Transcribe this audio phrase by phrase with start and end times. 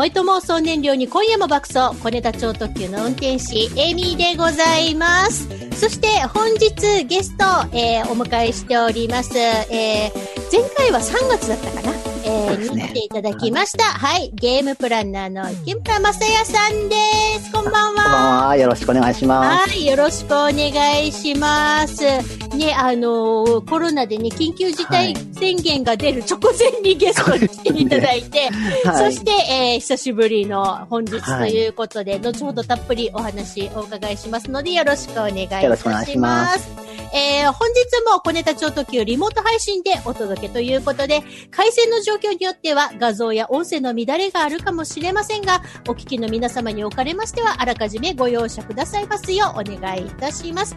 [0.00, 5.46] 萌えと妄想燃料に今夜も爆走、小ネタ超特急の運転士、エミでございます。
[5.78, 7.44] そして本日ゲスト、
[7.76, 9.36] えーお迎えしております。
[9.38, 11.92] えー前回は3月だったかな？
[12.24, 13.84] えーねに来ていただきました。
[13.84, 14.30] はい。
[14.32, 16.96] ゲームプランナーの池村正也さんで
[17.44, 17.52] す。
[17.52, 18.46] こんばんこんばんは。
[18.48, 18.56] は。
[18.56, 19.70] よろしくお願いします。
[19.70, 19.84] はい。
[19.84, 22.39] よろしくお願いします。
[22.60, 28.50] ね、あのーコロナでね、緊急事態宣言が出る直前にゲストに来ていただいて、
[28.84, 29.12] はい。
[29.14, 36.28] そして、えー久しぶりの本日ということで、後ほどたっぷりお話お伺いしますので、よろしくお願いいたしま。
[36.28, 36.68] ます
[37.14, 50.76] えー本日も小ネタ超特急リモート配信でお届けということで、回線の状況によっては画像や音声の乱れがあるかもしれませんが、お聞きの皆様におかれましては、あらかじめご容赦くださいますようお願いいたします。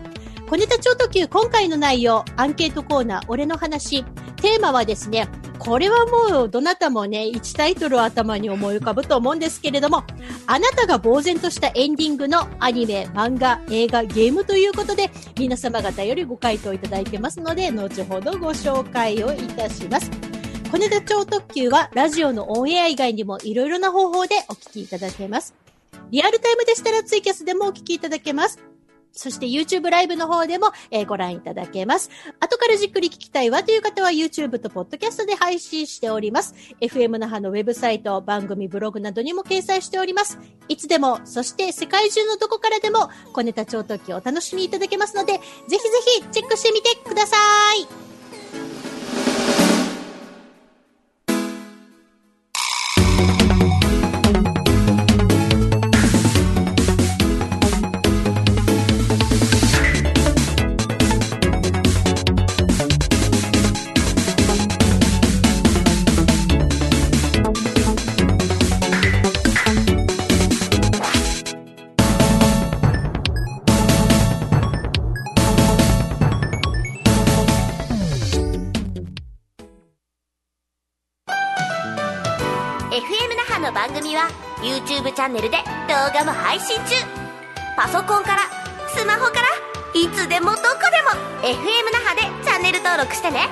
[0.50, 4.04] 小ネタ超特急今回の内容、アンケートコーナー、俺の話、
[4.36, 5.28] テーマはですね、
[5.58, 10.04] これはもうどなたもね、1タイトルを頭に思い浮かぶと思うんですけれども、
[10.46, 20.12] あなたが呆然としたエンディングのアニメ、漫画、映画、ゲームということで、皆様方よりご回答いただいてますので、後ほどご紹介をいたします。
[20.72, 25.56] 小ネタ超特急はラジオのオンエア以外にもいろいろな方法でお聞きいただけます。
[26.12, 28.73] リアルタイムでしたらツイキャスでもお聞きいただけます。
[29.14, 32.10] そして YouTube ライブの方でも、えーご覧いただけます。
[32.40, 36.56] 後からじっくり聞きたいわという方は YouTube と Podcast で配信しております。
[36.82, 40.40] FM 那覇のウェブサイト、番組ブログなどにも掲載しております。
[40.68, 45.80] いつでも、そして世界中のどこからでも、小ネタ超特急をお楽しみいただけますので、ぜひぜ
[46.22, 47.36] ひチェックしてみてくださ
[47.76, 48.13] い。
[85.24, 85.58] ャンネルで
[85.88, 86.96] 動画も配信中。
[87.78, 88.42] パソコンから
[88.90, 89.48] スマホから
[89.94, 90.62] いつでもどこ
[90.92, 91.10] でも
[91.42, 93.48] FM 那覇でチャンネル登録してね。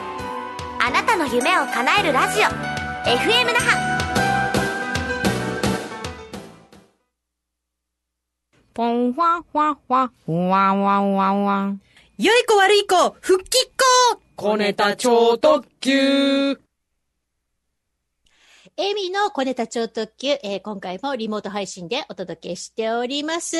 [0.79, 2.43] あなたの夢を叶えるラジオ。
[3.07, 3.91] FM 那覇
[8.73, 11.75] ポンファファファ、ふわわわわ。
[12.17, 13.71] 良い子悪い子、復帰っ
[14.13, 16.70] 子小ネタ超特急。
[18.77, 23.57] エミの小ネタ超特急、えー今回もリモート配信でお届けしております。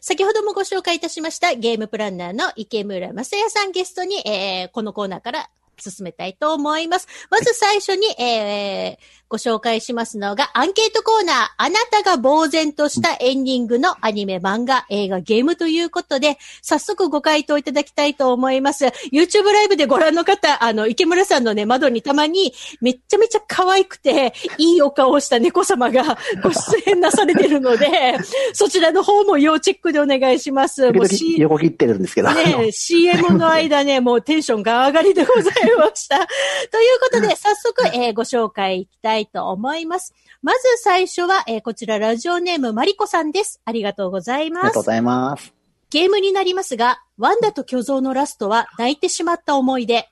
[0.00, 7.08] 先ほどもご紹介いたしましたゲームプランナーの池村正也さんゲストに、えーこのコーナーから進めたいと思います。
[7.28, 8.98] まず最初に、えー
[9.32, 18.84] ご紹介しますのが、アンケートコーナー、あなたが呆然としたエンディングのアニメ、漫画、映画、ゲームということで、早速ご回答いただきたいと思います。
[19.10, 28.18] YouTube ライブでご覧の方、あの、池村さんのね、窓にたまに、めっちゃめちゃ可愛くて、いいお顔をした猫様が ご出演なされてるので、
[28.52, 30.92] そちらの方も要チェックでお願いします。
[30.92, 31.06] もう
[31.38, 32.34] 横切ってるんですけど。
[32.34, 36.18] ねえ、CM の間ね、もうテンションが上がりでございました。
[36.18, 40.14] ということで、早速、えーご紹介いきたいと思います。
[40.42, 43.60] まず最初は、えーこちらラジオネームマリコさんです。
[43.64, 44.64] ありがとうございます。
[44.64, 45.54] ありがとうございます。
[45.90, 50.08] ゲームになりますが、ワンダと巨像のラストは泣いてしまった思い出。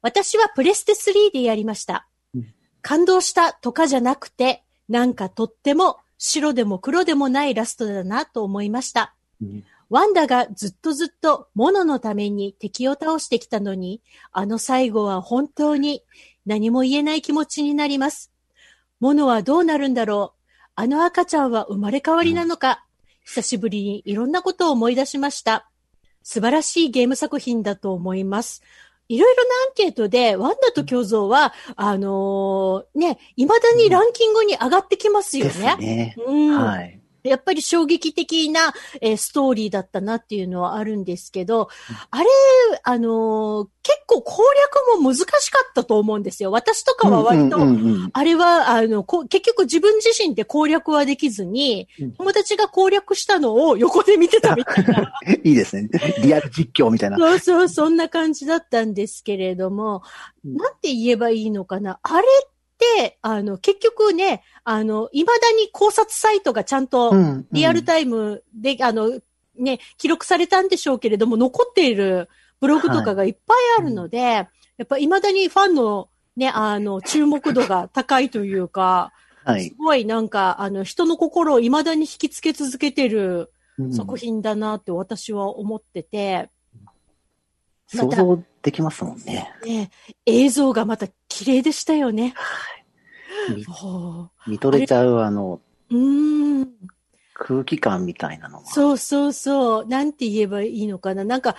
[0.00, 2.54] 私はプレステ3でやりましたうん。
[2.82, 9.14] 感動したとかじゃなくて、なんかとっても白でも黒でもないラストだなと思いました。
[9.42, 16.02] うんワンダがずっとずっとモノのために敵を倒してきたのに、あの最後は本当に
[16.44, 18.30] 何も言えない気持ちになります。
[19.00, 20.38] モノはどうなるんだろう？
[20.74, 22.84] あの赤ちゃんは生まれ変わりなのか、
[23.24, 25.68] 久しぶりにいろんなことを思い出しました。
[26.22, 28.62] 素晴らしいゲーム作品だと思います。
[29.08, 35.76] いろいろなアンケートで、ワンダと巨像は、あのーね、未だにランキングに上がってきますよですね。
[35.76, 36.14] ね。
[36.26, 36.50] うん。
[36.50, 36.97] はい。
[37.28, 41.68] やっぱり衝撃的な、えーストーリーだったなっていうのはあるんですけど、
[42.10, 42.26] あれ、
[42.82, 44.42] あのー結構攻
[44.98, 46.50] 略も難しかったと思うんですよ。
[46.50, 47.56] 私とかは割と、
[48.12, 55.14] あれは、あの、こ結局自分自身で攻略はできずにうん、友達が攻略したのを横で見てたみたいな。
[55.42, 55.88] いいですね。
[56.22, 57.16] リアル実況みたいな。
[57.16, 60.02] そうそう、そんな感じだったんですけれども、
[60.44, 61.98] うんなんて言えばいいのかな。
[62.02, 62.57] あれって、
[63.22, 67.46] あの、結局ね、あの、未だに考察サイトがちゃんとうんうん。
[67.52, 69.20] リアルタイムで、あの、
[69.56, 72.28] ね、記録されたんでしょうけれども、残っている
[72.60, 74.48] ブログとかがいっぱいあるので、や
[74.84, 79.12] っぱ未だにファンのね、あの、注目度が高いというか、
[79.44, 79.64] はい。
[79.64, 79.74] す。
[79.76, 83.92] ごいなんか、あの、人の心を未だに引きつけ続けてるうん。
[83.92, 86.50] 作品だなって私は思ってて、
[87.94, 88.24] ま想た
[88.68, 89.50] 像できますもんね。
[89.64, 89.90] ね、
[90.26, 92.34] 映像がまた綺麗でしたよね。
[93.54, 95.60] みほ見とれちゃうあの
[95.90, 95.96] う。
[95.96, 96.68] ん。
[97.34, 98.66] 空気感みたいなのが。
[98.66, 99.86] そうそうそう。
[99.86, 101.24] なんて言えばいいのかな。
[101.24, 101.56] なんか、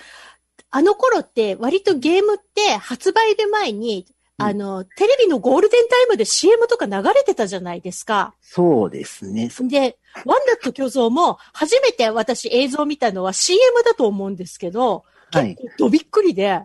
[0.70, 4.06] あの頃って割とゲームって発売日前に、
[4.38, 8.34] うんあの、テレビのゴールデンタイムで CM とか流れてたじゃないですか。
[8.40, 9.50] そうですね。
[9.50, 15.56] そで、ワンダと巨像も初めて私映像を見たのは CM だと思うんですけど、はい。
[15.56, 16.62] 結構どびっくりで、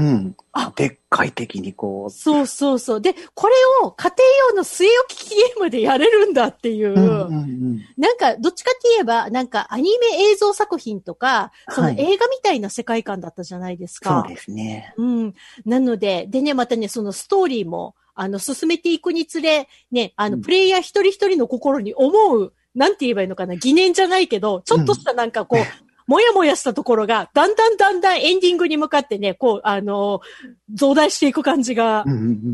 [0.00, 0.36] うん。
[0.52, 2.10] あでっかい敵にこう。
[2.10, 3.00] そうそうそう。
[3.00, 7.80] で、これを家庭用の据え置きゲームでやれるんだっていう、うんうんうん。
[7.98, 14.22] なんか、どっちかって言えば、なんかアニメ映像作品とか、そのはい映画みたいな世界観だったじゃないですか。
[14.26, 14.94] そうですね。
[14.96, 15.34] うん。
[15.66, 30.20] なので、でね、またね、そのストーリーも、あの、進めていくにつれ、ね、あの、うんプレイヤー一人一人の心に思う、なんて言えばいいのかな、疑念じゃないけど、ちょっとしたなんかこう、もやもやしたところが、だんだんだんだんエンディングに向かってね、こう、あの、
[30.74, 32.04] 増大していく感じが。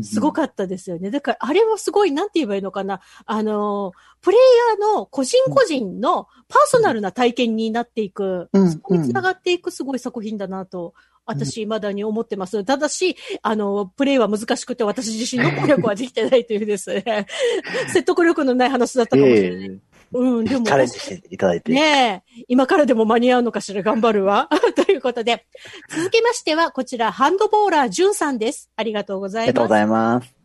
[0.03, 1.09] すごかったですよね。
[1.09, 3.01] だから、あれはすごい、なんて言えばいいのかな。
[3.25, 4.39] あの、プレイ
[4.79, 10.93] ヤーの個人個人のパーソナルな体験になっていく、うんそこにつながっていくすごい作品だなと、
[11.27, 12.63] 私、未だに思ってます。
[12.63, 17.27] ただし、あの、プレイは難しくて、私自身の攻略はできてないというですね、
[17.91, 19.67] 説得力のない話だったかもしれない。
[19.67, 19.79] え
[20.13, 21.71] うん、でも、えチャレンジしていただいて。
[21.71, 24.49] ねえ、今からでも間に合うのかしら、頑張るわ。
[24.75, 25.45] ということで、
[25.89, 28.69] 続きましては、こちら、ハンドボーラー、ジュンさんです。
[28.75, 29.49] ありがとうございます。
[29.49, 30.37] ありがとうございます。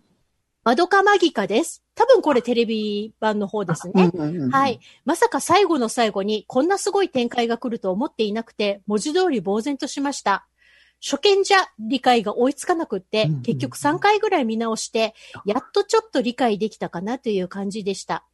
[0.64, 1.82] マドカマギカです。
[1.96, 4.10] 多分これテレビ版の方ですね。
[4.14, 4.78] うんうんうんはい。。
[5.04, 10.46] まさか最後の最後にこんなすごい展開が来ると思っていなくて、文字通り呆然としました。
[11.04, 18.24] 初見じゃ理解が追いつかなくって結局3回ぐらい見直して、やっとちょっと理解できたかなという感じでした。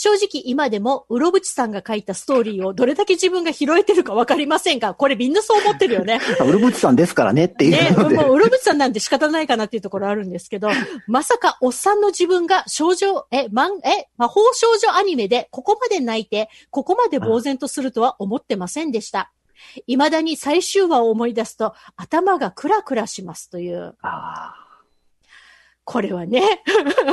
[0.00, 6.20] 正直今でも、うろぶちさんが書いたストーリーをどれだけ自分が拾えてるかわかりませんが、これみんなそう思ってるよね。
[6.40, 8.14] ウルブチさんですからねっていね、うので。
[8.14, 10.68] もう、うろぶちさんなんて仕方ないかなっていうところあるんですけど、
[11.08, 19.32] まさかおっさんの自分が少女、え、まん、え、魔法少女アニメでここまで泣いて、ここまで呆然とするとは思ってませんでした。
[19.88, 23.96] 未だに最終話を思い出すと頭がクラクラしますという。
[24.02, 24.67] あ
[25.90, 26.42] これはね、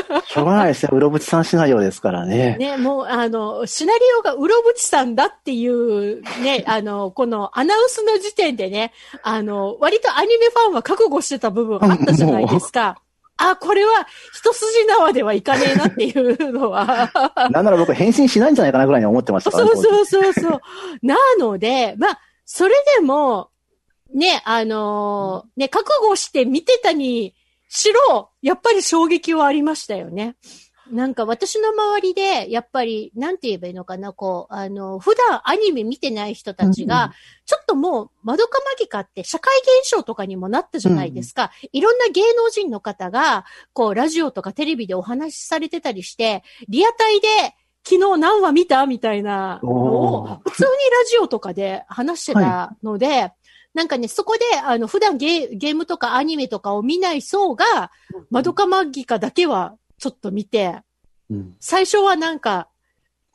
[0.09, 0.89] あ、 しょうがないですよ。
[0.91, 2.57] ウロブチさんシナリオですからね。
[2.59, 8.91] ね、もう、あの、シナリオがうろぶちさんだっていう、ね、 あの、このアナウンスの時点でね、
[9.23, 12.97] あの、割とアニメファンは覚悟してた部分あったじゃないですか。
[13.37, 17.09] あ、これは一筋縄ではいかねえなっていうのは。
[17.51, 19.71] なんなら僕返信しないんじゃないかなぐらいに思ってましたからね。
[19.71, 20.61] そうそうそうそう。
[21.01, 23.51] なので、まあ、それでも、
[24.13, 27.33] ね、あのーね、覚悟して見てたに
[27.75, 30.35] しろ、やっぱり衝撃はありましたよね。
[30.91, 37.11] なんか私の周りで、やっぱり、なんて言えばいいのかな、こう、あの、普段アニメ見てない人たちが、
[37.45, 39.51] ちょっともう、マドカマギカって社会
[39.81, 41.51] 現象とかにもなったじゃないですか。
[41.71, 47.27] いろんな芸能人の方が、こう、ラジオとかテレビでお話しされてたりして、リアタイで、
[47.87, 48.87] 昨日何話見た？
[48.87, 50.71] みたいなのを普通にラ
[51.07, 53.31] ジオとかで話してたので、
[53.75, 57.91] なんかね、そこで、あの、普段ゲーゲームとかアニメとかを見ない層が、
[58.31, 60.79] マドカマギカだけはちょっと見て、
[61.29, 62.69] うん最初はなんか、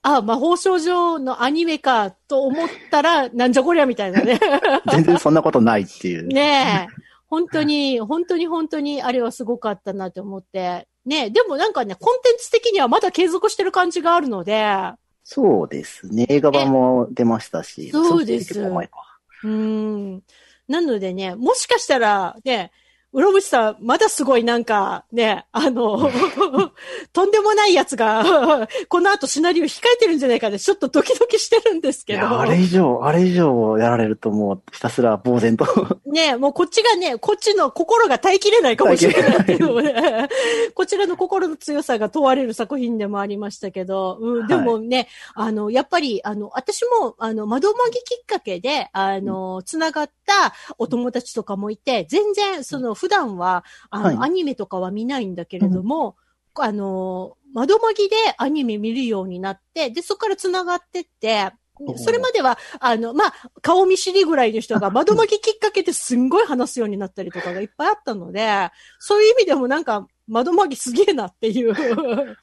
[0.03, 4.41] あ、魔法少女のアニメかと思ったら、 なんじゃこりゃみたいなね。
[4.91, 6.27] 全然そんなことないっていう。
[6.27, 7.03] ねえ。
[7.29, 10.89] 本当に、本当に本当に、あれはすごかったなって思って。
[11.05, 16.27] ねえ、でもなんかね、コンテンツ的にはまだ継続してる感じがあるので、そうですね。
[16.29, 17.91] 映画版も出ましたし。
[17.91, 19.10] そうです結構前か。
[19.43, 20.23] うん。
[20.69, 22.73] なのでね、もしかしたら、ね、
[23.13, 25.99] うろぶちさん、まだすごいなんか、ね、あの、
[27.13, 32.21] とんでもないやつが、 この後シナリオ控えてるんじゃないかで、ちょっとドキドキしてるんですけど。
[32.21, 35.67] いや、あれ以上、あれ以上やられるともうひたすら呆然と。
[36.07, 40.29] ねもうこっちがね、こっちの心が耐えきれないかもしれないっていうのもね、
[40.75, 54.17] こちらの心の強さが問われる作品でもありましたけど、うん、でもね、あの、やっぱり、あの、私も、あの、窓まぎきっかけで、あの、つながったお友達とかもいて、全然、その、普段は、あの、はい。
[54.21, 56.17] アニメとかは見ないんだけれども、
[56.55, 61.51] あの、窓まぎでアニメ見るようになって、で、そこからつながってって、
[61.97, 71.75] それまでは、あの、まあ、顔見知りぐらいの人が 窓巻ききっかけですんごい話すようになったりとかがいっぱいあったので、そういう意味でもなんか、窓マギすげえなっていう。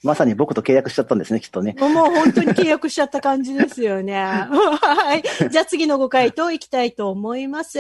[0.04, 1.76] まさに僕と契約しちゃったんですね、きっとね。
[1.80, 4.16] もう本当に契約しちゃった感じですよね。
[4.16, 5.24] はい。
[5.50, 7.80] じゃあ次のご回答いきたいと思います。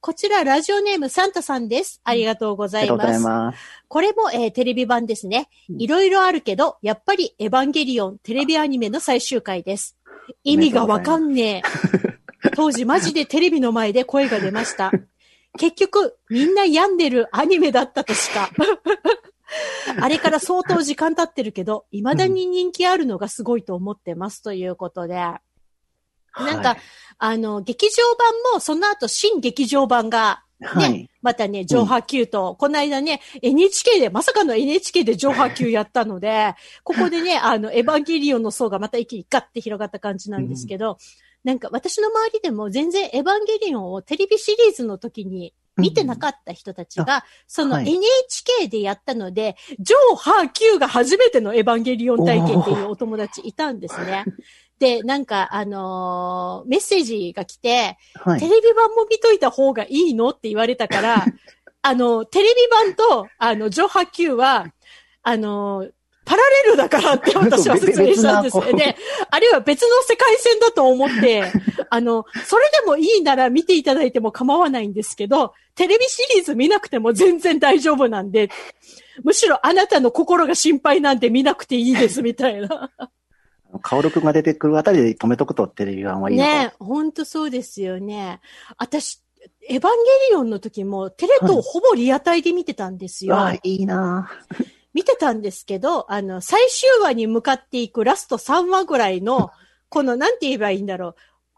[0.00, 2.00] こちら、ラジオネームサンタさんです。
[2.04, 3.24] ありがとうございありがとうございます。
[3.24, 3.58] ます。
[3.88, 5.48] これも、えーテレビ版ですね。
[5.68, 9.96] いろいろあるけど、やっぱりエヴァンゲリオンテレビアニメの最終回です。
[10.42, 11.62] 意味がわかんね
[12.44, 12.50] え。
[12.56, 14.90] 当時マジでテレビの前で声が出ました。
[15.56, 18.50] 結局、みんな病んでるアニメだったとしか。
[20.00, 25.14] あれから相当時間経ってるけど、未だに人気あるのがすごいと思ってますということで。
[25.14, 25.40] な
[26.58, 26.78] んか、はい
[27.18, 31.10] あの、劇場版も、その後、新劇場版が、ね、はい。
[31.20, 40.98] またね、上波級と、この間ね、NHK で、まさかの NHK で上波級やったので、 ここでね、あの、エヴァンゲリオンの層がまた一気にガッて広がった感じなんですけど、
[41.42, 54.24] なんか私の周りでも全然エヴァンゲリオンをテレビシリーズの時に見てなかった人たちが、そのはい NHK でやったので、上波級が初めてのエヴァンゲリオン体験っていうお友達いたんですね。
[54.78, 58.40] で、なんか、あのーメッセージが来て、はい。
[58.40, 61.24] テレビ版も見といた方がいいのって言われたから、
[61.82, 64.66] あの、テレビ版と、あの、上波級は、
[65.22, 65.88] あの、
[66.24, 68.96] パラレルだからって私は説明したんです で、
[69.30, 71.52] あるいは別の世界線だと思って、
[71.90, 78.50] あの、それでもいいなら見ていただいても構わないんですけど、テレビシリーズ見なくても全然大丈夫なんで、
[79.22, 82.90] むしろあなたの心が心配なんで見なくていいですみたいな。
[83.82, 88.40] カオルくんが出てくるあたりで止めとくとテレビ版はいいのかもねほんとそうですよね。
[88.78, 89.20] 私、
[89.68, 89.88] エヴァンゲ
[90.30, 93.34] リオンの時もテレ東ほぼリアタイで見てたんですよ。
[93.34, 94.30] わあ、いいな
[94.94, 99.50] 見てたんですけど、あの、最終話に向かっていくラスト3話ぐらいの、
[99.90, 101.14] この、なんて言えばいいんだろう。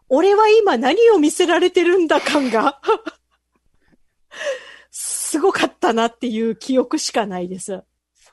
[0.09, 2.81] 俺は今何を見せられてるんだ感が、
[4.91, 7.83] すごかったなっていう記憶しかないです。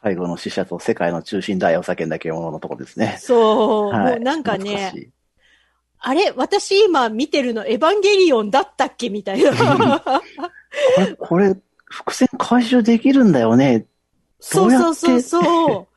[0.02, 3.18] 最後の死者と世界の中心大を叫んだ獣のとこですね。
[3.20, 5.10] そう、はいもうなんかね
[5.98, 9.52] あれ私今見てるのエヴァンゲリオンだったっけみたいな。
[9.98, 10.20] こ
[11.00, 11.56] れ、これ、
[11.86, 13.86] 伏線回収できるんだよね。
[14.44, 15.88] そうそうそうそ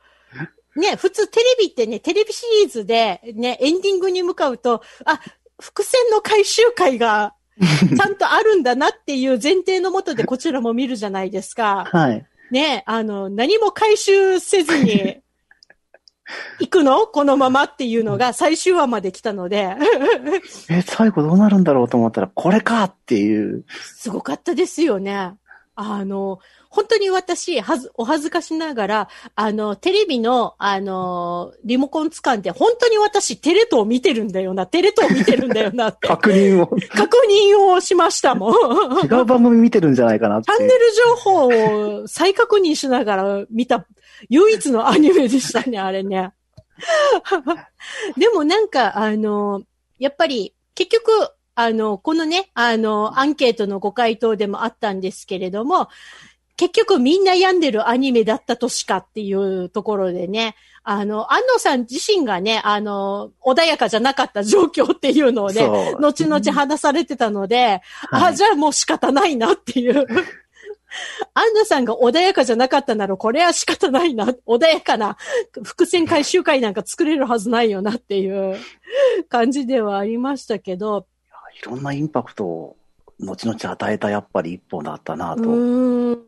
[0.76, 0.78] う。
[0.78, 5.20] ね、普通テレビってね、テレビシリーズでね、エンディングに向かうと、あ、
[5.60, 11.88] 伏線の回収会が ちゃんとあるんだなっていう前提のもとでこちらも見るじゃないですか。
[11.90, 12.26] はい。
[12.50, 15.18] ね、あの、何も回収せずに、
[16.60, 17.06] 行くの？
[17.06, 19.74] このままっていうのが最終話まで来たので、
[20.70, 23.64] え、最後どうなるんだろうと思ったら、これかっていう。
[23.80, 25.34] すごかったですよね。
[25.74, 26.38] あの、
[26.70, 36.66] 本当に私、はず、お恥ずかしながら、あの、テレビの、あの、リモコン掴んで、本当に私、テレ東見てるんだよな、テレ東見てるんだよなって、 確認を。
[36.66, 38.52] 確認をしましたもん。
[39.04, 40.52] 違う番組見てるんじゃないかなって。
[40.52, 41.46] チャンネル情報
[42.02, 43.86] を再確認しながら見た
[44.28, 46.32] 唯一のアニメでしたね、あれね。
[48.16, 49.62] でもなんか、あの、
[49.98, 51.10] やっぱり、結局、
[51.54, 55.88] あの、このね、あの、アンケートのご回答でもあったんですけれども、
[56.58, 65.62] 結局みんな病んでるアニメだったとしかっていうところでね、あの、安野さん自身がね、あの、穏やかじゃなかった状況っていうのをね、
[66.00, 70.04] 後々話されてたので、あ、はいじゃあもう仕方ないなっていう。
[71.34, 74.26] アンナさんが穏やかじゃなかったなら、これは仕方ないな。
[74.44, 75.16] 穏やかな
[75.62, 78.56] 伏線回収会なんか作れるはずないよなっていう
[79.28, 81.06] 感じではありましたけど、
[81.62, 82.76] いろんなインパクトを
[83.20, 86.27] 後々与えたやっぱり一本だったなうと。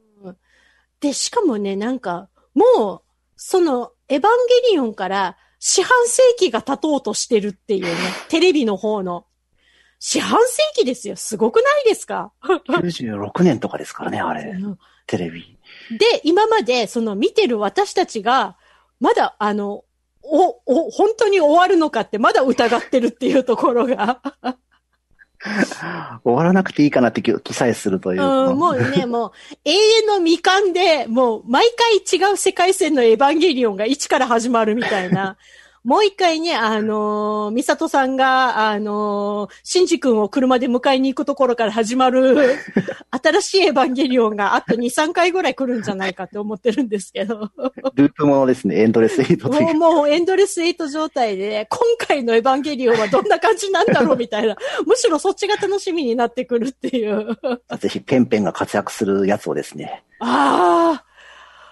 [1.00, 3.02] で、しかもね、なんか、もう、
[3.37, 7.90] その、エヴァンゲリオンから四半世紀が経とうとしてるっていうね、
[8.28, 9.26] テレビの方の。
[9.99, 11.16] 四半世紀ですよ。
[11.16, 14.54] すごくないですか？96年とかですからね、あれ。
[15.07, 15.59] テレビ。
[15.90, 18.57] で、今まで、その見てる私たちが、
[18.99, 19.85] まだ、あの、
[20.23, 24.23] お、お、本当に終わるのかって、まだ疑ってるっていうところが。
[26.23, 28.23] 終わらなくていいかなって気さえするという。
[28.23, 29.32] うん、もうね、もう、
[29.64, 35.37] 永遠の未完で、もう、毎回違う世界線のエヴァンゲリオンが一から始まるみたいな。
[35.82, 42.58] もう一回ね、あのー、ミサトさんが、あのー、シンジ君を車で迎えに行くところから始まる、
[43.10, 47.50] 新しいエヴァンゲリオンがあと2、3回ぐらい来るんじゃないかって思ってるんですけど。
[47.94, 49.49] ループものですね、エンドレスエイト。
[49.49, 54.56] もう、もうエンドレスエイト状態で、今回のエヴァンゲリオンはどんな感じなんだろうみたいな。
[54.87, 57.38] むしろそっちが楽しみになってくるっていう。
[57.78, 60.04] ぜひペンペンが活躍するやつをですね。
[60.18, 61.04] ああ、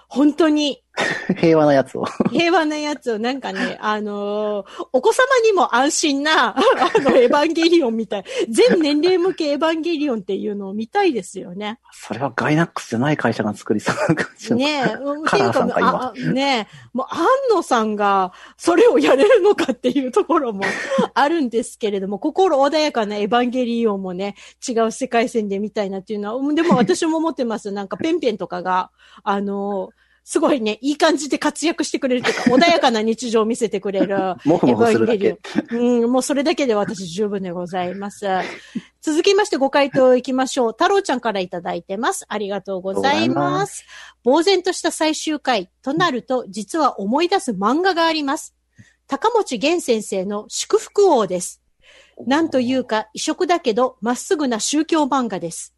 [0.07, 0.81] 本当に、
[1.37, 2.05] 平和なやつを。
[2.31, 6.61] 平和なやつを、なんかね、あのーお子様にも安心な、 あ
[6.99, 8.23] の、エヴァンゲリオンみたい。
[8.49, 11.79] 全年齢向けエヴァンゲリオンっていうのを見たいですよね。
[11.91, 14.57] それはガイナックスじゃない会社が作りそうな感じの。
[14.57, 20.63] ねえ、うんカラーさんか今ねえ、もう、安野さんが、それをやれるのかっていうところも
[21.13, 24.35] あるんですけれども、心穏やかなエヴァンゲリオンもね、
[24.67, 27.71] 違う世界線で見たいなっていうのは、うんでも私も思ってます。
[27.71, 28.91] なんか、ペンペンとかが、
[29.23, 29.89] あの
[30.23, 34.17] すごいね、いい感じで活躍してくれるというか、 穏やかな日常を見せてくれる。
[34.45, 35.39] もふもふする
[35.71, 38.25] うん、もうそれだけで私十分でございます。
[39.01, 40.71] 続きましてご回答いきましょう。
[40.71, 42.25] 太郎ちゃんからいただいてます。
[42.27, 43.51] ありがとうございま。
[43.51, 43.85] ます
[44.23, 48.55] 呆然とした最終回となると、実は思い出す漫画があります。
[49.07, 51.61] 高持源先生の祝福王です。
[52.27, 55.73] なんというか異色だけど、まっすぐな宗教漫画です。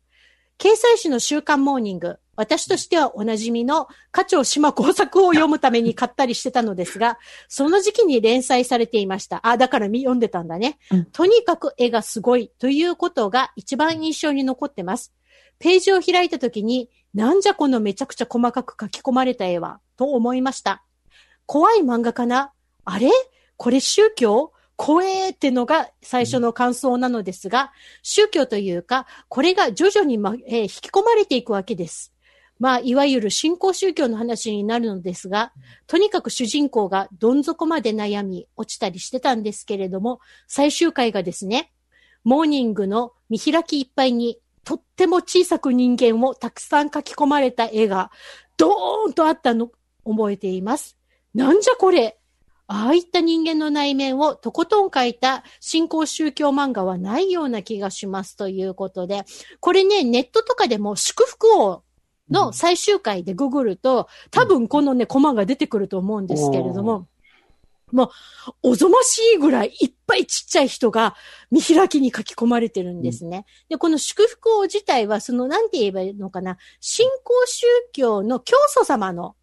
[0.58, 9.46] 掲載誌の週刊モーニング、私としてはおなじみの課長島工作を読むために買ったりしてたのですが、 その時期に連載されていました。
[9.48, 10.80] あ、だからみ読んでたんだね。
[10.92, 15.14] うんとにかく絵がすごいということが一番印象に残ってます。
[15.60, 20.84] ページを開いた時に、なんじゃこのめちゃくちゃ細かく書き込まれた絵は、と思いました。
[21.46, 22.54] 怖い漫画かな？
[22.86, 23.10] あれ？
[23.58, 24.54] これ宗教？
[24.78, 27.72] 怖えってのが最初の感想なのですが、
[28.02, 32.12] 宗教というか、これが徐々に、まえー引き込まれていくわけです。
[32.62, 35.52] まあ、いわゆる新興宗教の話になるのですが、
[35.88, 41.74] とにかく主人公がどん底まで悩み、落ちたりしてたんですけれども、最終回がですね、
[42.24, 48.12] モーニングの見開きいっぱいに、とっても小さく人間をたくさん書き込まれた絵が、
[48.58, 49.72] ドーンとあったの、
[50.06, 51.00] 覚えています。
[51.34, 52.20] なんじゃこれ
[52.68, 59.26] ああいった人間の内面をとことん書いた新興宗教漫画はないような気がしますということで、
[59.60, 61.84] これね、ネットとかでも祝福王
[62.30, 67.08] の最終回でググると、多分このね、コマが出てくると思うんですけれども、
[67.92, 68.10] もう、
[68.72, 71.16] おぞましいぐらいいっぱいちっちゃい人が
[71.52, 73.46] 見開きに書き込まれてるんですね。
[73.70, 79.36] で、この祝福王自体は、その、なんて言えばいいのかな、新興宗教の教祖様の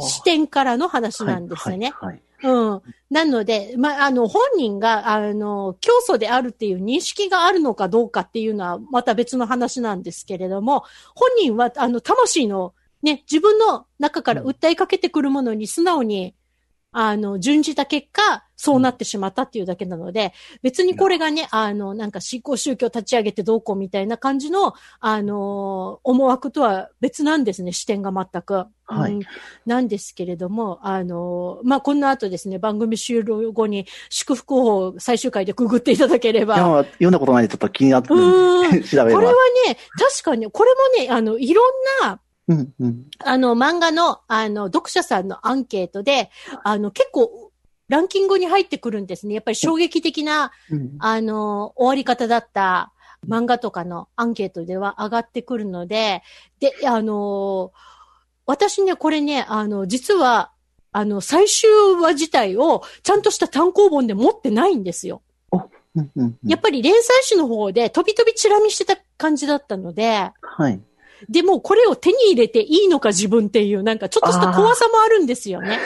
[0.00, 1.90] 視点からの話なんですよね。
[1.90, 2.82] はいはいうん。
[3.10, 16.34] なので、まあ、あの、本人が、あの、教祖であるっていう認識があるのかどうかっていうのは、また別の話なんですけれども、本人は、あの、魂の、ね、自分の中から訴えかけてくるものに素直に、
[16.98, 20.32] あの、準じた結果、そうなってしまったっていうだけなので、
[20.62, 28.64] 別にこれがね、あの、なんか新興宗教立ち上げてどうこうみたいな感じの、あの、思惑とは別なんですね、視点が全く。
[28.88, 29.20] はいうん
[29.66, 36.54] なんですけれども、あの、まあ、この後ですね、番組終了後に祝福を最終回でくぐっていただければ。
[36.54, 38.08] いや、読んだことないんでちょっと気になって、
[38.88, 39.12] 調べ。
[39.12, 39.32] これは
[39.66, 41.66] ね、確かに、これもね、あの、いろん
[42.04, 43.06] な、うんうん。
[43.18, 46.30] あの、漫画の、あの、読者さんのアンケートで、
[46.62, 47.50] あの、結構、
[47.88, 49.34] ランキングに入ってくるんですね。
[49.34, 52.92] やっぱり衝撃的な、うんあの、終わり方だった
[53.28, 56.22] 漫画とかのアンケートでは上がってくるので、
[56.60, 57.72] で、あの、
[58.44, 60.52] 私ね、これね、あの、実は、
[60.92, 61.68] あの、最終
[62.00, 65.22] 話自体をちゃんとした単行本で持ってないんですよ。
[66.44, 70.80] やっぱり連載誌の方で飛び飛びチラ見してた感じだったので、はい。
[71.28, 75.78] でもこれを手に入れていいのか自分っていう、なんかちょっとした怖さもあるんですよね。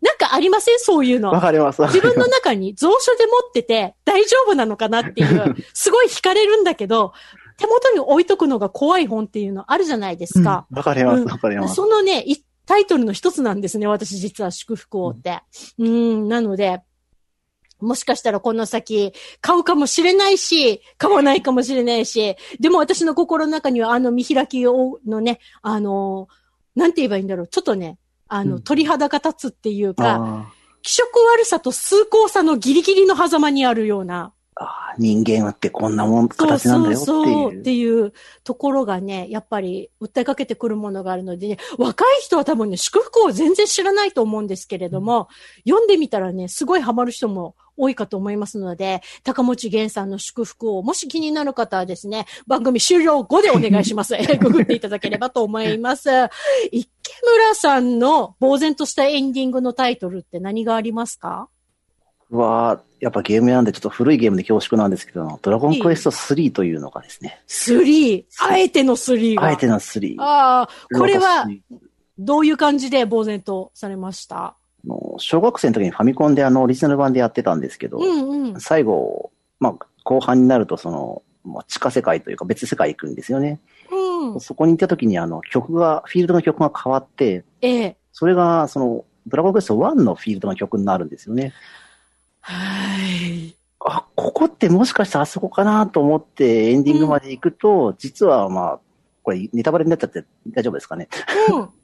[0.00, 0.78] なんかありません？
[0.80, 1.40] そういうのわ。
[1.40, 1.80] かります。
[1.82, 7.12] 自分の中に蔵書で持ってて大丈夫なのかなっていう、 すごい惹かれるんだけど、
[7.56, 10.66] 手元に置いとくのが怖い本っていうのあるじゃないですか。
[10.70, 11.22] うんわかります。
[11.22, 11.74] うんわかります。
[11.76, 15.40] そのね、いタイトルの一つなんですね、私実は祝福王って。
[15.78, 16.80] うん、なので、
[17.82, 26.28] もしかしたらこの先、買うかもしれないし、買わないかもしれないし、でも私の心の中にはあの見開きをのね、あの、
[26.74, 28.62] なんて言えばいいんだろう、ちょっとね、あの、うん。
[28.62, 37.60] 鳥肌が立つっていうか、あ気色悪さと崇高さのギリギリの狭間にあるような、ーあー、人間ってこんなもん、そう形なんだよってそうそういう。
[37.60, 38.12] っていう
[38.44, 45.28] ところがね、やっぱり訴えかけてくるものがあるのでね、若い人は多分ね、祝福を全然知らないと思うんですけれども、
[45.66, 54.14] 読んでみたらね、すごいハマる人も多いかと思いますので、高持源さんの祝福を、もし気になる方はですね、番組終了後でお願いします。
[54.16, 56.10] えーググっていただければと思います。
[56.70, 56.88] 池
[57.24, 61.48] 村さんの呆然としたエンディングのタイトルって何がありますか？
[62.36, 68.24] は、やっぱゲームなんでちょっと古いゲームで恐縮なんですけど、ドラゴンクエスト3というのがですね、?3。
[68.40, 69.44] あえての3が。
[69.44, 70.16] あえての3。
[70.18, 71.78] ああ、これはロータス3
[72.18, 74.36] どういう感じで呆然とされました？
[74.36, 74.54] あ
[74.86, 78.60] の小学生の時にファミコンであのオリジナル版でやってたんですけど、うんうん。
[78.60, 83.60] 最後、まあ、後半になるとその、まあ、地下世界というか別世界行くんですよね。
[83.90, 84.40] うんうん。
[84.40, 87.96] そこに行った時にあの曲が、フィールドの曲が変わって、ええ。
[88.12, 91.52] それがその、ドラゴンクエスト1のフィールドの曲になるんですよね。
[92.42, 93.56] はい。
[93.80, 98.80] あ、ここってもしかしてあそこかなと思ってエンディングまで行くと、実はまあ、
[99.22, 101.08] これネタバレになっちゃって大丈夫ですかね？
[101.52, 101.68] うん。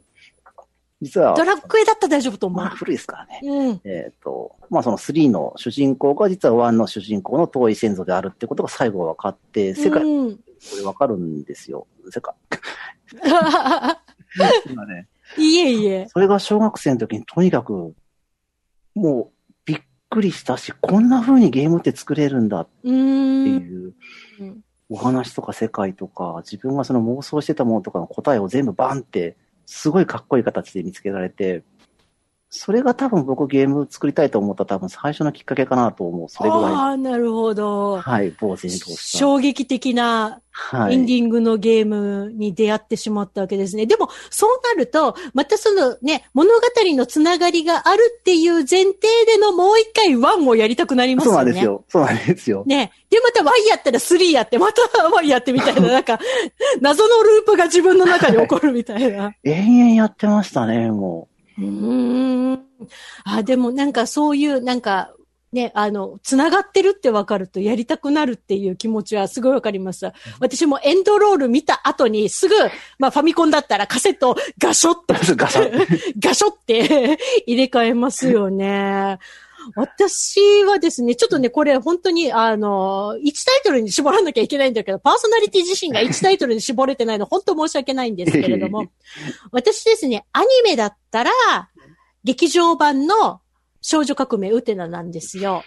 [1.00, 2.70] 実は、ドラクエだったら大丈夫と思うまあ。
[2.70, 3.40] 古いですからね。
[3.44, 3.80] うん。
[3.84, 10.28] えっ、と、まあその3の主人公が実は1の主人公の遠い先祖であるってことが最後は分かって、世界、こうん。
[10.30, 11.86] れ分かるんですよ。
[12.10, 12.34] 世界。
[14.68, 15.06] 今ね。
[15.36, 16.06] いえいえ。
[16.08, 17.94] それが小学生の時にとにかく、
[18.96, 19.37] もう
[20.08, 22.88] くりしたし、こんな風にゲームって作れるんだって。
[22.88, 23.94] いう
[24.40, 31.62] うんお話とか世界とか、自分がその妄想してたものとかの答えを全部バンって、すごいかっこいい形で見つけられて、
[32.50, 36.28] それが多分僕ゲーム作りたいと思った多分最初のきっかけかなと思う。
[36.28, 36.64] それぐらい。
[36.72, 37.98] ああ、なるほど。
[37.98, 39.18] はい、呆然とした。
[39.18, 40.94] 衝撃的なはい。
[40.94, 43.86] エンディングのゲームに出会ってしまったわけですね。
[43.86, 46.60] でも、そうなると、またそのね、物語
[46.96, 48.94] のつながりがあるっていう前提
[49.26, 51.44] でのもう一回ワンをやりたくなりますそうよね。
[51.44, 51.84] なんですよ。
[51.88, 52.64] そうなんですよ。
[52.66, 52.92] ね。
[53.08, 56.18] で、また Y やったら3やって、また Y やってみたいな、 なんか、
[56.80, 59.34] 謎のループが自分の中に起こるみたいな。
[59.44, 62.66] 延々やってましたね、もうーん。
[63.24, 65.12] あ、でもなんかそういう、なんか、
[65.52, 70.10] ね、あの、つながってるってわかるとやりたくなるっていう気持ちはすごいわかります。
[70.40, 72.54] 私もエンドロール見た後にすぐ、
[72.98, 75.14] まあファミコンだったらカセットをガショッと。
[76.18, 79.18] ガショって 入れ替えますよね。
[79.74, 88.86] 私はですね、ちょっとね、これ本当に、あの、1タイトルに絞らなきゃいけないんだけど、パーソナリティ自身が1タイトルに絞れてないの、 本当申し訳ないんですけれども、
[89.52, 91.30] 私ですね、アニメだったら、
[92.24, 93.40] 劇場版の
[93.80, 95.62] 少女革命ウテナなんですよ。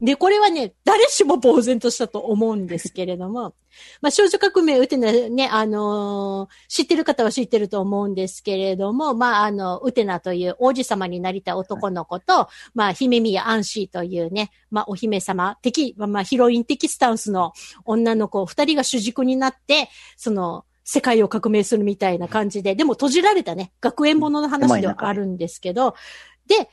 [0.00, 3.54] で、これはね、誰しも呆然としたと思うんですけれども、
[4.00, 17.52] まあ、少女革命ウテナね、あのー知ってる方は知ってると思うんですけれども、まあ、あの、ウテナという王子様になりたい男の子と、まあ、姫宮アンシーというね、まあ、お姫様的、まあ、ヒロイン的スタンスの
[17.84, 25.94] 女の子二人が主軸になって、その、世界を革命するみたいな感じで、でも閉じられたね、学園ものの話ではあるんですけど、
[26.46, 26.70] で、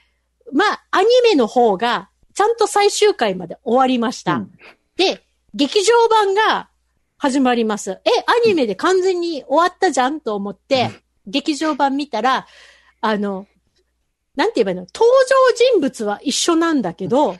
[0.54, 4.36] まあ、アニメの方が、ちゃんと最終回まで終わりました。
[4.36, 4.52] うん。
[4.98, 6.70] で、劇場版が
[7.18, 7.92] 始まります。
[7.92, 10.92] え、アニメで完全に終わったじゃんと思って、
[11.26, 12.46] 劇場版見たら、
[13.02, 13.48] あの、
[14.36, 14.86] なんて言えばいいの？
[14.94, 15.36] 登場
[15.72, 17.38] 人物は一緒なんだけど、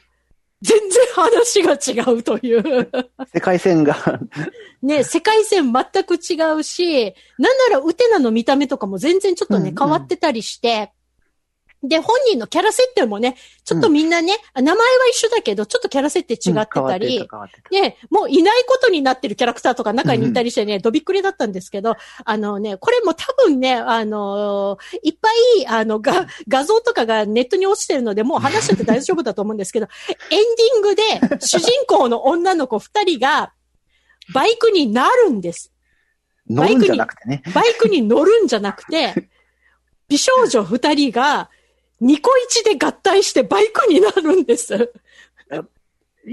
[0.62, 2.90] 全然話が違うという。
[3.34, 3.96] 世界線が、
[4.82, 9.76] ね、世界線全く違うし、なんならウテナの見た目とかも全然ちょっとね、うんうん。
[9.76, 10.94] 変わってたりして、
[11.88, 29.88] で、本人のキャラ設定もね、ちょっとみんなね、名前は一緒だけど、ちょっとキャラ設定違ってたり、うんた変わってね、もういないことになってるキャラクターとか中にいたりしてね、どびっくりだったんですけど、あのね、これも多分ね、あのーいっぱい、あの、が、画像とかがネットに落ちてるので、もう話してて大丈夫だと思うんですけど、
[30.32, 31.04] エンディングで
[31.40, 33.54] 主人公の女の子二人が、
[34.34, 35.72] バイクになるんです。
[36.50, 37.44] 乗るんじゃなくてね。
[37.54, 39.30] バイクに乗るんじゃなくて、
[40.08, 41.50] 美少女二人が、
[42.02, 44.92] ニコイチで合体してバイクになるんです。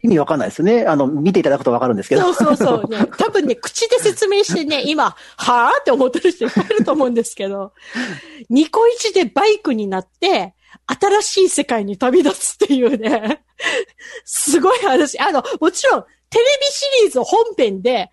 [0.03, 0.87] 意味わかんないですね。
[0.87, 2.23] あの、見ていただくとわかるんですけど。
[2.23, 3.07] そうそうそう、ね。
[3.19, 7.73] 多分ね、口で説明してね、今、はぁって思ってる人いっぱいいると思うんですけど、
[8.49, 10.55] ニコイチでバイクになって、
[10.87, 13.45] 新しい世界に旅立つっていうね、
[14.25, 15.19] すごい話。
[15.21, 18.11] あの、もちろん、テレビシリーズ本編で、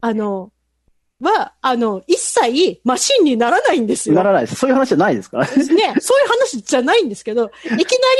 [0.00, 0.52] あの、
[1.22, 4.14] は、あの、一切マシンにならないんですよ。
[4.16, 4.56] ならないです。
[4.56, 5.52] そういう話じゃないですからね。
[5.56, 7.76] ね、そういう話じゃないんですけど、いきな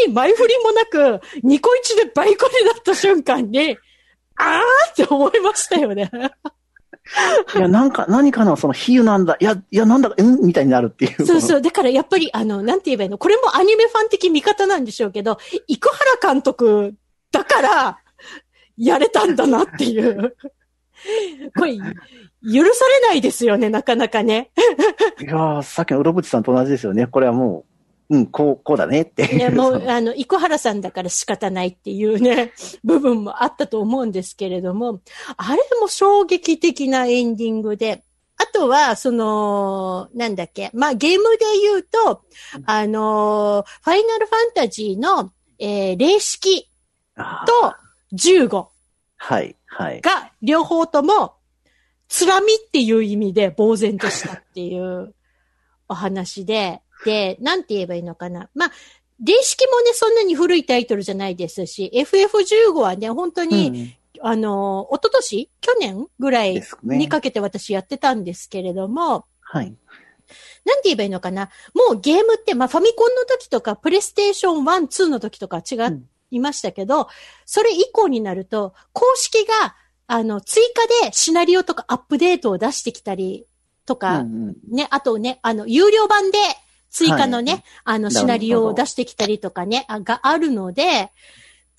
[0.07, 3.77] り前振りもなく、ニコイチでバイクになった瞬間に、
[4.37, 6.11] あーって思いましたよね。
[7.57, 9.37] いや、なんか、何かのその比喩なんだ。
[9.41, 11.27] いや、いや、なんだか、うんみたいになるっていう。
[11.27, 11.61] そうそう。
[11.63, 13.19] だからやっぱり、あの、なんて言えばいいの？
[13.19, 15.39] これもアニメファン的見方なんでしょうけど、
[15.69, 15.81] 生
[16.21, 16.95] 原監督
[17.33, 17.99] だから、
[18.77, 20.37] やれたんだなっていう。
[21.59, 21.79] これ、
[22.45, 24.51] 許されないですよね、なかなかね。
[25.21, 27.07] いやーさっきのうろぶちさんと同じですよね。
[27.07, 27.65] これはも
[28.11, 29.39] う、うん、こう、こうだねっていう。
[29.51, 32.53] ね、も、そうあの、生原さんだから仕方ないっていうね、
[32.85, 35.01] 部分もあったと思うんですけれども、
[35.37, 38.03] あれも衝撃的なエンディングで、
[38.37, 42.23] あとは、その、なんだっけ、まあ、ゲームで言うと、
[42.67, 46.69] あの、ファイナルファンタジーの、えー、霊式
[47.15, 47.75] と
[48.15, 48.67] 15
[49.17, 50.01] はい、はい。
[50.01, 51.37] が両方とも、
[52.13, 55.15] つらみっていう意味で呆然としたっていう
[55.89, 58.51] お話で、で、なんて言えばいいのかな。
[58.55, 58.73] まあ、
[59.19, 64.29] 霊式もね、そんなに古いタイトルじゃないですし、FF15 はね、本当に、うん。
[64.29, 65.51] あの、一昨年？
[65.63, 69.75] 去年ぐらいにかけて私やってたんですけれども、はい。
[70.65, 71.49] なんて言えばいいのかな。
[71.75, 75.77] もうゲームって、まあファミコンの時とか、プレイステーション1、2の時とか違
[76.31, 77.09] いましたけど、
[77.47, 79.75] それ以降になると、公式が、
[80.13, 83.47] あの、追加でシナリオとかアップデートを出してきたり
[83.87, 84.57] とか、うんうん。
[84.71, 86.39] ね、あとね、あの、有料版で
[86.91, 87.65] 追加のね、はい。
[87.85, 91.11] あの、シナリオを出してきたりとかね、あがあるので、